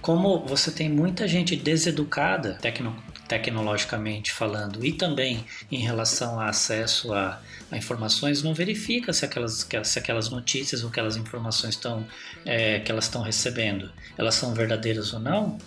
[0.00, 7.12] como você tem muita gente deseducada tecno, tecnologicamente falando e também em relação a acesso
[7.12, 12.06] a, a informações, não verifica se aquelas, se aquelas notícias ou aquelas informações estão,
[12.44, 15.58] é, que elas estão recebendo, elas são verdadeiras ou não,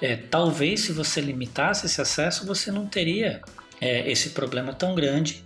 [0.00, 3.40] é, talvez se você limitasse esse acesso, você não teria
[3.80, 5.42] é, esse problema tão grande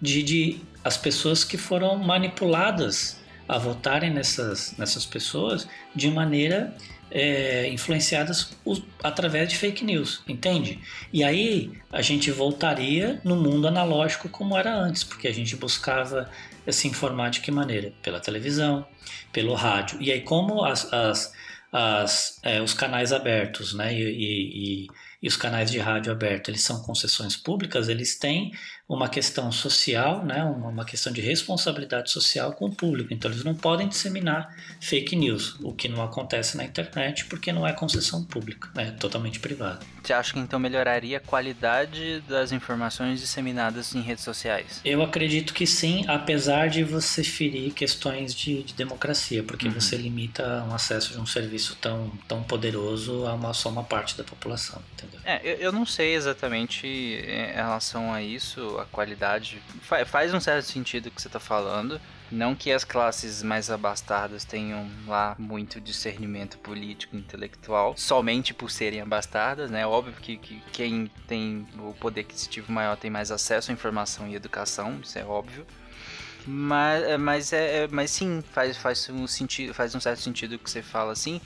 [0.00, 6.74] de, de as pessoas que foram manipuladas a votarem nessas, nessas pessoas de maneira
[7.10, 8.56] é, influenciadas
[9.02, 10.80] através de fake news, entende?
[11.12, 16.30] E aí a gente voltaria no mundo analógico como era antes, porque a gente buscava
[16.68, 17.92] se informar de que maneira?
[18.00, 18.86] Pela televisão,
[19.32, 20.00] pelo rádio.
[20.00, 21.32] E aí, como as, as
[21.72, 23.94] as, é, os canais abertos, né?
[23.94, 24.88] E, e,
[25.22, 28.52] e, os canais de rádio aberto, eles são concessões públicas, eles têm
[28.90, 30.42] uma questão social, né?
[30.42, 33.14] Uma, questão de responsabilidade social com o público.
[33.14, 37.64] Então eles não podem disseminar fake news, o que não acontece na internet porque não
[37.64, 39.78] é concessão pública, é totalmente privada.
[40.02, 44.80] Você acha que então melhoraria a qualidade das informações disseminadas em redes sociais?
[44.84, 49.74] Eu acredito que sim, apesar de você ferir questões de, de democracia, porque uhum.
[49.74, 54.16] você limita um acesso de um serviço tão, tão poderoso a uma, só uma parte
[54.16, 55.20] da população, entendeu?
[55.24, 59.62] É, eu, eu não sei exatamente é, em relação a isso, a qualidade.
[59.82, 62.00] Fa faz um certo sentido o que você está falando.
[62.30, 69.00] Não que as classes mais abastadas tenham lá muito discernimento político intelectual, somente por serem
[69.00, 69.84] abastadas, né?
[69.84, 74.36] Óbvio que, que quem tem o poder aquisitivo maior tem mais acesso à informação e
[74.36, 75.66] educação, isso é óbvio.
[76.46, 80.54] Mas, é, mas, é, é, mas sim, faz, faz, um sentido, faz um certo sentido
[80.54, 81.40] o que você fala assim.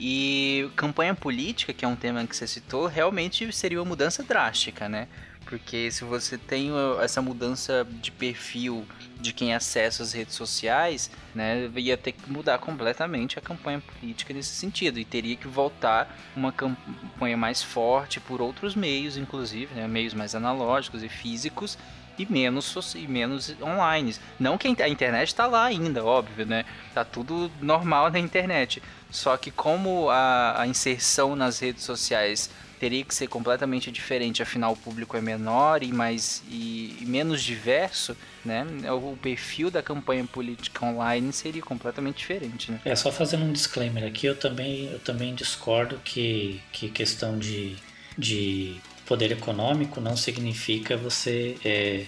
[0.00, 4.88] E campanha política, que é um tema que você citou, realmente seria uma mudança drástica,
[4.88, 5.08] né?
[5.52, 6.70] Porque se você tem
[7.02, 8.86] essa mudança de perfil
[9.20, 14.32] de quem acessa as redes sociais, né, ia ter que mudar completamente a campanha política
[14.32, 19.86] nesse sentido e teria que voltar uma campanha mais forte por outros meios, inclusive, né,
[19.86, 21.76] meios mais analógicos e físicos
[22.18, 24.16] e menos e menos online.
[24.40, 26.64] Não que a internet está lá ainda, óbvio, né?
[26.94, 28.82] Tá tudo normal na internet.
[29.10, 32.48] Só que como a, a inserção nas redes sociais
[32.82, 37.40] teria que ser completamente diferente, afinal o público é menor e mais e, e, menos
[37.40, 38.66] diverso, né?
[38.90, 42.80] O perfil da campanha política online seria completamente diferente, né?
[42.84, 47.76] É só fazendo um disclaimer aqui, eu também eu também discordo que que questão de
[48.18, 48.74] de
[49.06, 52.06] poder econômico não significa você é,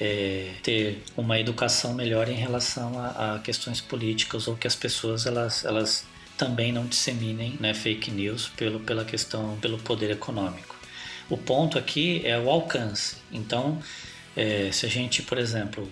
[0.00, 5.26] é, ter uma educação melhor em relação a, a, questões políticas ou que as pessoas
[5.26, 6.06] elas, elas
[6.36, 10.76] também não disseminem né, fake news pelo, pela questão, pelo poder econômico.
[11.28, 13.16] O ponto aqui é o alcance.
[13.30, 13.80] Então,
[14.36, 15.88] é, se a gente, por exemplo,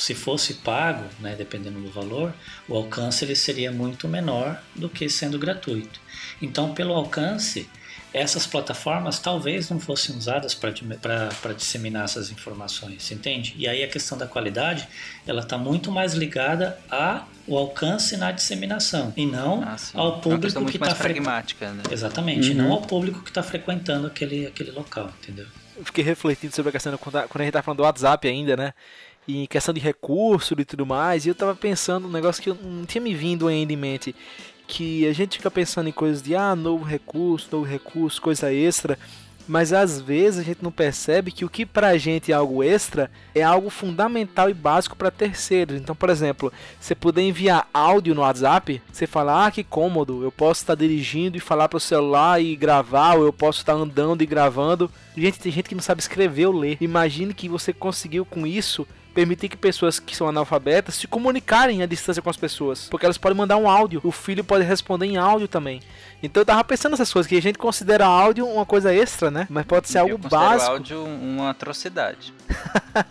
[0.00, 2.32] se, se fosse pago, né, dependendo do valor,
[2.68, 6.00] o alcance ele seria muito menor do que sendo gratuito.
[6.40, 7.68] Então, pelo alcance,
[8.12, 13.54] essas plataformas talvez não fossem usadas para disseminar essas informações, entende?
[13.56, 14.88] E aí a questão da qualidade,
[15.26, 20.18] ela está muito mais ligada ao alcance na disseminação e não Ah, ao É uma
[20.20, 21.14] público questão muito que está fre...
[21.14, 21.82] pragmática, né?
[21.90, 22.56] Exatamente, Uhum.
[22.56, 25.46] não ao público que está frequentando aquele, aquele local, entendeu?
[25.76, 28.26] Eu fiquei refletindo sobre a questão quando a quando a gente tá falando do WhatsApp
[28.28, 28.74] ainda, né?
[29.28, 32.54] Em questão de recurso e tudo mais, e eu tava pensando um negócio que eu
[32.54, 34.14] não tinha me vindo ainda em mente.
[34.66, 38.98] Que a gente fica pensando em coisas de ah, novo recurso, novo recurso, coisa extra.
[39.50, 43.10] Mas às vezes a gente não percebe que o que pra gente é algo extra
[43.34, 45.76] é algo fundamental e básico para terceiros.
[45.76, 50.30] Então, por exemplo, você poder enviar áudio no WhatsApp, você fala, ah, que cômodo, eu
[50.30, 54.26] posso estar dirigindo e falar pro celular e gravar, ou eu posso estar andando e
[54.26, 54.88] gravando.
[55.16, 56.78] Gente, tem gente que não sabe escrever ou ler.
[56.80, 61.86] Imagine que você conseguiu com isso permitir que pessoas que são analfabetas se comunicarem à
[61.86, 65.16] distância com as pessoas, porque elas podem mandar um áudio, o filho pode responder em
[65.16, 65.80] áudio também.
[66.22, 69.46] Então eu tava pensando nessas coisas que a gente considera áudio uma coisa extra, né?
[69.48, 70.70] Mas pode ser algo eu considero básico.
[70.72, 72.32] áudio uma atrocidade.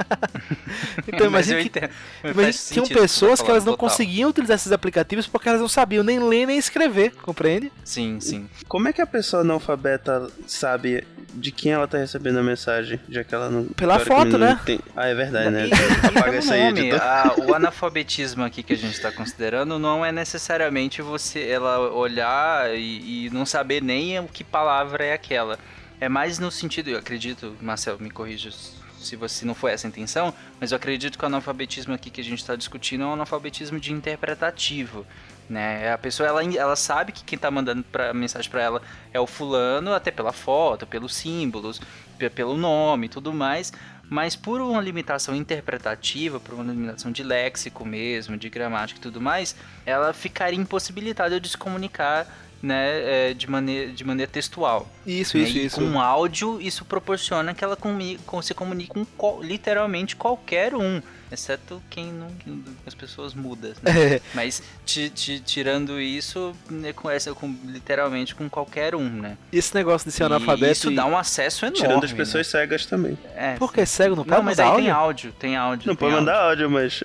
[1.08, 1.90] Então Mas imagina que
[2.24, 3.90] Mas faz tinham que você pessoas tá que elas não total.
[3.90, 7.72] conseguiam utilizar esses aplicativos porque elas não sabiam nem ler nem escrever, compreende?
[7.84, 8.48] Sim, sim.
[8.68, 11.04] Como é que a pessoa analfabeta sabe
[11.34, 13.00] de quem ela tá recebendo a mensagem?
[13.10, 13.66] Já que ela não.
[13.66, 14.60] Pela foto, não né?
[14.66, 15.70] tem- Ah, é verdade, né?
[16.04, 17.00] Apaga isso aí, editor.
[17.48, 22.80] o analfabetismo aqui que a gente está considerando não é necessariamente você ela olhar e,
[23.00, 25.58] e não saber nem o que palavra é aquela.
[26.00, 28.52] É mais no sentido, eu acredito, Marcel, me corrija
[29.00, 32.20] se você não foi essa a intenção, mas eu acredito que o analfabetismo aqui que
[32.22, 35.06] a gente está discutindo é um analfabetismo de interpretativo.
[35.50, 35.92] Né?
[35.92, 38.82] A pessoa ela, ela sabe que quem está mandando pra, mensagem para ela
[39.14, 41.82] é o fulano, até pela foto, pelos símbolos,
[42.18, 43.74] pe- pelo nome e tudo mais,
[44.08, 49.20] mas por uma limitação interpretativa, por uma limitação de léxico mesmo, de gramática e tudo
[49.22, 52.28] mais, ela ficaria impossibilitada de se comunicar
[52.62, 54.88] né, é, de, maneira, de maneira textual.
[55.08, 55.44] Isso, né?
[55.44, 55.80] isso, E isso.
[55.82, 61.02] com áudio, isso proporciona que ela comi, com, se comunique com qual- literalmente qualquer um,
[61.32, 63.78] exceto quem não, quem- as pessoas mudas.
[63.82, 64.16] Né?
[64.16, 69.38] É, Mas ti- ti- tirando isso, né, com essa, com, literalmente com qualquer um, né?
[69.52, 70.72] esse negócio de ser E analfabeto.
[70.72, 71.82] isso e- dá um acesso enorme.
[71.82, 73.12] Tirando as pessoas cegas também.
[73.12, 73.54] Né?
[73.54, 74.84] É, Porque cego não pode não, mas mandar aí áudio?
[74.84, 75.88] tem áudio, tem áudio.
[75.88, 76.66] Não tem pode mandar áudio.
[76.66, 77.04] áudio, mas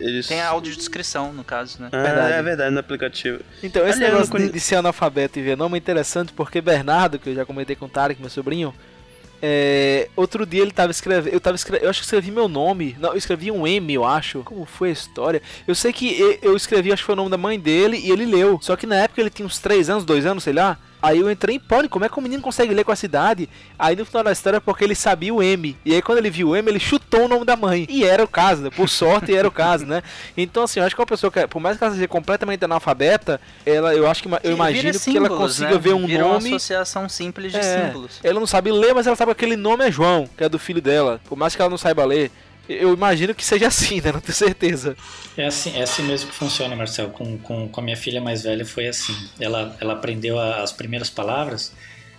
[0.00, 0.26] eles.
[0.28, 1.88] Tem áudio de descrição, no caso, né?
[1.92, 2.32] Ah, Verdade.
[2.32, 3.40] é verdade, no aplicativo.
[3.62, 6.60] Então, esse Aliás, negócio eu de, de ser analfabeto e ver nome é interessante porque
[6.60, 8.74] Bernardo, que eu já comentei com o Tarek, meu sobrinho,
[9.46, 11.34] é, outro dia ele tava escrevendo.
[11.34, 12.96] Eu tava escre- Eu acho que escrevi meu nome.
[12.98, 14.42] Não, eu escrevi um M, eu acho.
[14.42, 15.42] Como foi a história?
[15.68, 18.24] Eu sei que eu escrevi, acho que foi o nome da mãe dele e ele
[18.24, 18.58] leu.
[18.62, 20.78] Só que na época ele tinha uns 3 anos, 2 anos, sei lá.
[21.04, 23.46] Aí eu entrei em pânico, como é que o menino consegue ler com essa idade?
[23.78, 25.76] Aí no final da história é porque ele sabia o M.
[25.84, 27.86] E aí quando ele viu o M, ele chutou o nome da mãe.
[27.90, 28.70] E era o caso, né?
[28.70, 30.02] Por sorte era o caso, né?
[30.34, 33.38] Então assim, eu acho que uma pessoa que, por mais que ela seja completamente analfabeta,
[33.66, 35.78] ela, eu acho que eu imagino que ela símbolos, consiga né?
[35.78, 36.48] ver um Vira nome.
[36.48, 38.20] uma associação simples de É, símbolos.
[38.22, 40.58] ela não sabe ler, mas ela sabe que aquele nome é João, que é do
[40.58, 41.20] filho dela.
[41.28, 42.30] Por mais que ela não saiba ler.
[42.68, 44.12] Eu imagino que seja assim, né?
[44.12, 44.96] Não tenho certeza.
[45.36, 47.10] É assim, é assim mesmo que funciona, Marcel.
[47.10, 49.28] Com, com, com a minha filha mais velha foi assim.
[49.38, 51.74] Ela, ela aprendeu a- as primeiras palavras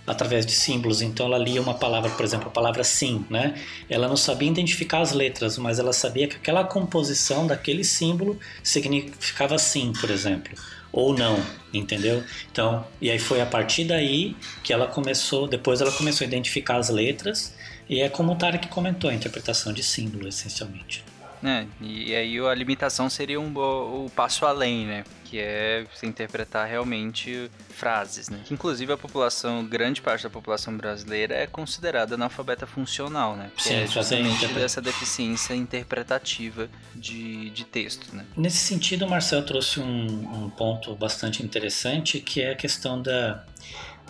[0.06, 1.00] através de símbolos.
[1.02, 3.54] Então ela lia uma palavra, por exemplo, a palavra sim, né?
[3.88, 9.58] Ela não sabia identificar as letras, mas ela sabia que aquela composição daquele símbolo significava
[9.58, 10.54] sim, por exemplo.
[10.92, 11.42] Ou não,
[11.74, 12.22] entendeu?
[12.52, 16.76] Então, e aí foi a partir daí que ela começou, depois ela começou a identificar
[16.76, 17.54] as letras,
[17.88, 21.04] e é como o Tarek comentou, a interpretação de símbolo, essencialmente.
[21.40, 21.68] né?
[21.80, 25.04] E aí a limitação seria um, o, passo além, né?
[25.24, 28.40] Que é você interpretar realmente frases, né?
[28.44, 33.50] Que inclusive a população, grande parte da população brasileira é considerada analfabeta funcional, né?
[33.56, 38.24] Que Sim, é justamente dessa deficiência interpretativa de, de texto, né?
[38.36, 43.44] Nesse sentido, o Marcel trouxe um, um ponto bastante interessante, que é a questão da,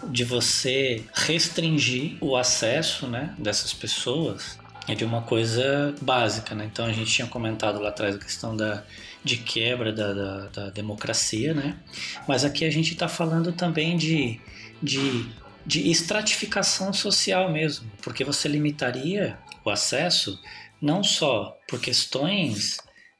[0.05, 6.55] de você restringir o acesso né, dessas pessoas é de uma coisa básica.
[6.55, 6.69] Né?
[6.71, 8.85] Então, a gente tinha comentado lá atrás a questão da,
[9.25, 11.77] de quebra da, da, da democracia, né?
[12.27, 14.41] mas aqui a gente está falando também de,
[14.83, 15.27] de,
[15.65, 20.41] de estratificação social mesmo, porque você limitaria o acesso
[20.81, 22.79] não só por questões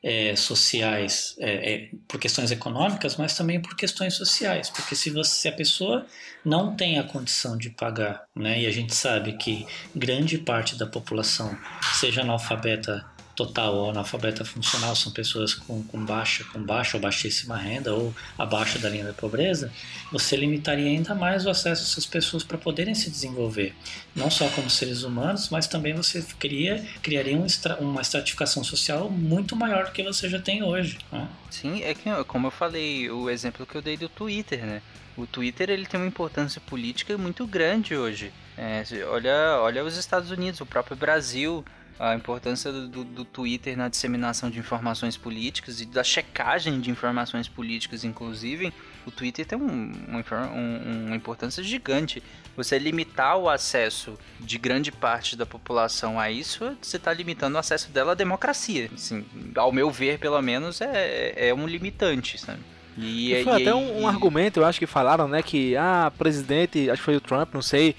[0.09, 5.35] é, sociais, é, é, por questões econômicas, mas também por questões sociais, porque se, você,
[5.35, 6.07] se a pessoa
[6.45, 10.87] não tem a condição de pagar, né, e a gente sabe que grande parte da
[10.87, 11.59] população,
[11.95, 13.05] seja analfabeta
[13.37, 18.13] total ou analfabeta funcional são pessoas com, com baixa, com baixa ou baixíssima renda ou
[18.39, 19.71] abaixo da linha da pobreza,
[20.11, 23.75] você limitaria ainda mais o acesso dessas pessoas para poderem se desenvolver,
[24.15, 27.47] não só como seres humanos, mas também você cria, criaria um,
[27.81, 30.99] uma estratificação social muito maior do que você já tem hoje.
[31.13, 31.29] Né?
[31.51, 34.83] Sim, é que como eu falei, o exemplo que eu dei do Twitter, né?
[35.17, 38.33] O Twitter ele tem uma importância política muito grande hoje.
[38.57, 41.65] É, olha, olha os Estados Unidos, o próprio Brasil,
[41.99, 46.91] a importância do, do, do, Twitter na disseminação de informações políticas e da checagem de
[46.91, 48.73] informações políticas, inclusive,
[49.07, 52.23] o Twitter tem um, um, uma importância gigante.
[52.57, 57.59] Você limitar o acesso de grande parte da população a isso, você está limitando o
[57.59, 58.91] acesso dela à democracia.
[58.95, 59.25] Assim,
[59.55, 62.61] ao meu ver, pelo menos, é, é um limitante, sabe?
[62.99, 66.11] E, e foi e, até um, um, argumento, eu acho que falaram, né, que ah,
[66.17, 67.95] presidente, acho que foi o Trump, não sei,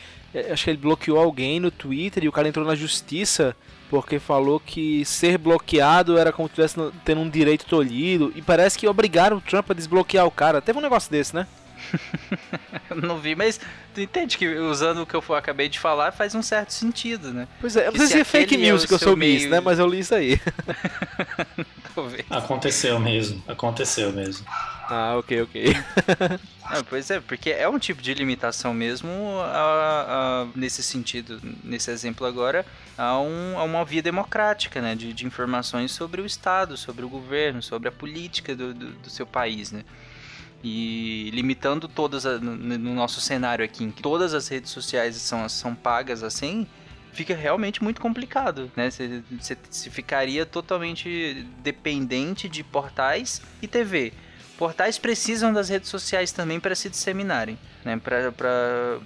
[0.52, 3.56] acho que ele bloqueou alguém no Twitter e o cara entrou na justiça
[3.90, 8.78] porque falou que ser bloqueado era como se estivesse tendo um direito tolhido e parece
[8.78, 10.62] que obrigaram o Trump a desbloquear o cara.
[10.62, 11.48] Teve um negócio desse, né?
[12.96, 13.60] não vi, mas
[13.94, 17.48] tu entende que usando o que eu acabei de falar faz um certo sentido, né?
[17.62, 19.38] Pois é, eu não sei se é fake news que eu soube meio...
[19.38, 19.60] isso, né?
[19.60, 20.40] Mas eu li isso aí.
[22.30, 24.46] Aconteceu mesmo, aconteceu mesmo.
[24.90, 25.64] Ah, ok, ok.
[26.90, 29.10] Pois é, porque é um tipo de limitação mesmo
[29.40, 32.66] a, a, nesse sentido, nesse exemplo agora,
[32.98, 37.10] a, um, a uma via democrática, né, de, de, informações sobre o Estado, sobre o
[37.10, 39.86] governo, sobre a política do, do, do seu país, né.
[40.62, 45.48] E limitando todas, no, no, nosso cenário aqui, em que todas as redes sociais são,
[45.48, 46.68] são pagas assim,
[47.14, 48.90] fica realmente muito complicado, né?
[48.90, 49.58] Você
[49.90, 54.12] ficaria totalmente dependente de portais e TV.
[54.58, 58.00] Portais precisam das redes sociais também para se disseminarem, né?
[58.04, 59.00] para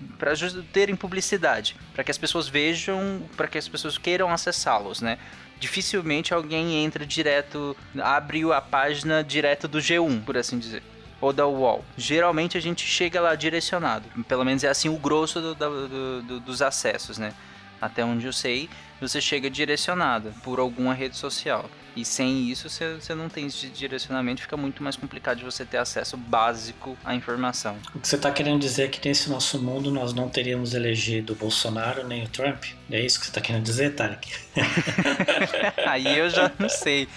[0.72, 5.18] terem publicidade, para que as pessoas vejam, para que as pessoas queiram acessá-los, né?
[5.60, 10.82] Dificilmente alguém entra direto, abre a página direto do G1, por assim dizer
[11.22, 11.86] ou da UOL.
[11.96, 14.04] Geralmente a gente chega lá direcionado.
[14.28, 17.34] Pelo menos é assim o grosso do, do, do, dos acessos, né?
[17.80, 18.68] Até onde eu sei,
[19.00, 21.70] você chega direcionado por alguma rede social.
[21.96, 25.78] E sem isso, você não tem esse direcionamento, fica muito mais complicado de você ter
[25.78, 27.78] acesso básico à informação.
[27.94, 31.34] O que você está querendo dizer é que nesse nosso mundo nós não teríamos elegido
[31.34, 32.64] o Bolsonaro nem o Trump?
[32.90, 34.32] É isso que você está querendo dizer, Tarek?
[35.86, 37.10] Aí eu já não sei.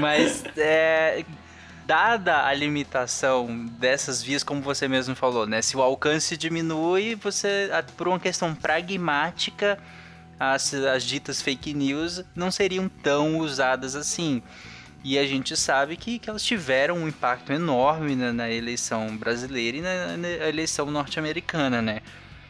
[0.00, 1.24] Mas é,
[1.84, 5.60] dada a limitação dessas vias, como você mesmo falou, né?
[5.62, 9.78] Se o alcance diminui, você, por uma questão pragmática,
[10.38, 14.42] as, as ditas fake news não seriam tão usadas assim.
[15.04, 19.76] E a gente sabe que, que elas tiveram um impacto enorme na, na eleição brasileira
[19.76, 22.00] e na, na eleição norte-americana, né?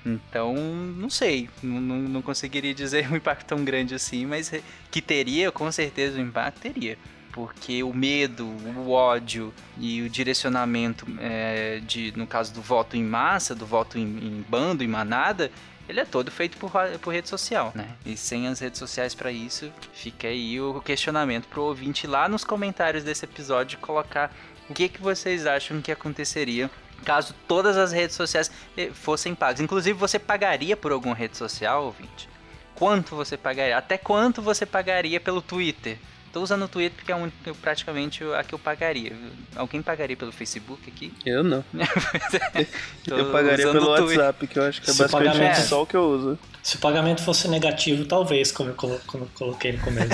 [0.05, 4.53] Então, não sei, não, não, conseguiria dizer um impacto tão grande assim, mas
[4.91, 6.99] que teria, com certeza, um impacto, teria.
[7.33, 13.03] Porque o medo, o ódio e o direcionamento, é, de, no caso do voto em
[13.03, 15.51] massa, do voto em, em bando, em manada,
[15.89, 16.70] ele é todo feito por,
[17.01, 17.89] por rede social, né?
[18.05, 22.45] E sem as redes sociais para isso, fica aí o questionamento pro ouvinte lá nos
[22.45, 24.35] comentários desse episódio colocar
[24.68, 26.70] o que, que vocês acham que aconteceria
[27.05, 29.61] caso todas as redes sociais eh, fossem pagas.
[29.61, 32.28] Inclusive, você pagaria por alguma rede social, ouvinte?
[32.74, 33.76] Quanto você pagaria?
[33.76, 35.99] Até quanto você pagaria pelo Twitter?
[36.33, 37.30] Tô usando o Twitter porque é um,
[37.61, 39.12] praticamente a que eu pagaria.
[39.55, 41.12] Alguém pagaria pelo Facebook aqui?
[41.26, 41.62] Eu não.
[43.07, 45.61] eu pagaria pelo WhatsApp, que eu acho que é basicamente pagamento...
[45.61, 46.39] só o que eu uso.
[46.62, 50.09] Se o pagamento fosse negativo, talvez, como eu, colo como eu coloquei no começo.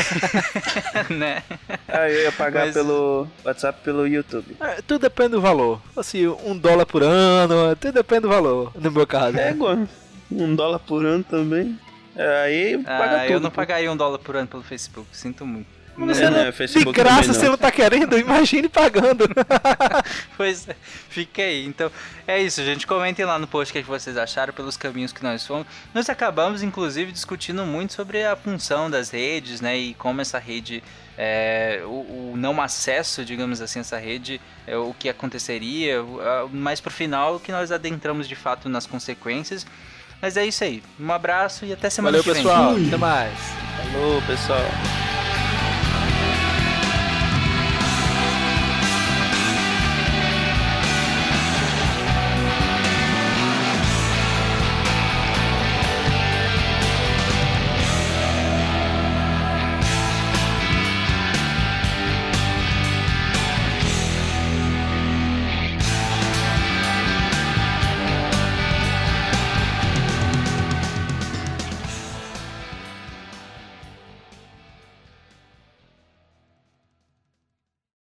[1.10, 1.42] né?
[1.86, 2.74] Ah, eu ia pagar Mas...
[2.74, 4.56] pelo WhatsApp pelo YouTube.
[4.60, 5.80] É, tudo depende do valor.
[5.96, 9.38] Assim, um dólar por ano, tudo depende do valor, no meu caso.
[9.38, 9.86] É, igual.
[10.30, 11.78] Um dólar por ano também.
[12.16, 13.32] Aí ah, paga tudo.
[13.32, 15.77] Eu não pagaria um dólar por ano pelo Facebook, sinto muito.
[16.06, 19.28] Você é, não, né, de graça você não tá querendo, imagine pagando.
[20.36, 20.76] pois é,
[21.10, 21.66] fica aí.
[21.66, 21.90] Então,
[22.26, 22.86] é isso, gente.
[22.86, 25.66] Comentem lá no post o que vocês acharam pelos caminhos que nós fomos.
[25.92, 29.76] Nós acabamos, inclusive, discutindo muito sobre a função das redes, né?
[29.76, 30.82] E como essa rede.
[31.20, 35.96] É, o, o, não acesso, digamos assim, essa rede, é, o que aconteceria,
[36.52, 39.66] mas pro final que nós adentramos de fato nas consequências.
[40.22, 40.80] Mas é isso aí.
[40.98, 42.42] Um abraço e até semana Valeu, que vem.
[42.44, 42.86] Valeu, pessoal.
[42.86, 43.38] Até mais.
[43.92, 45.17] Falou, pessoal.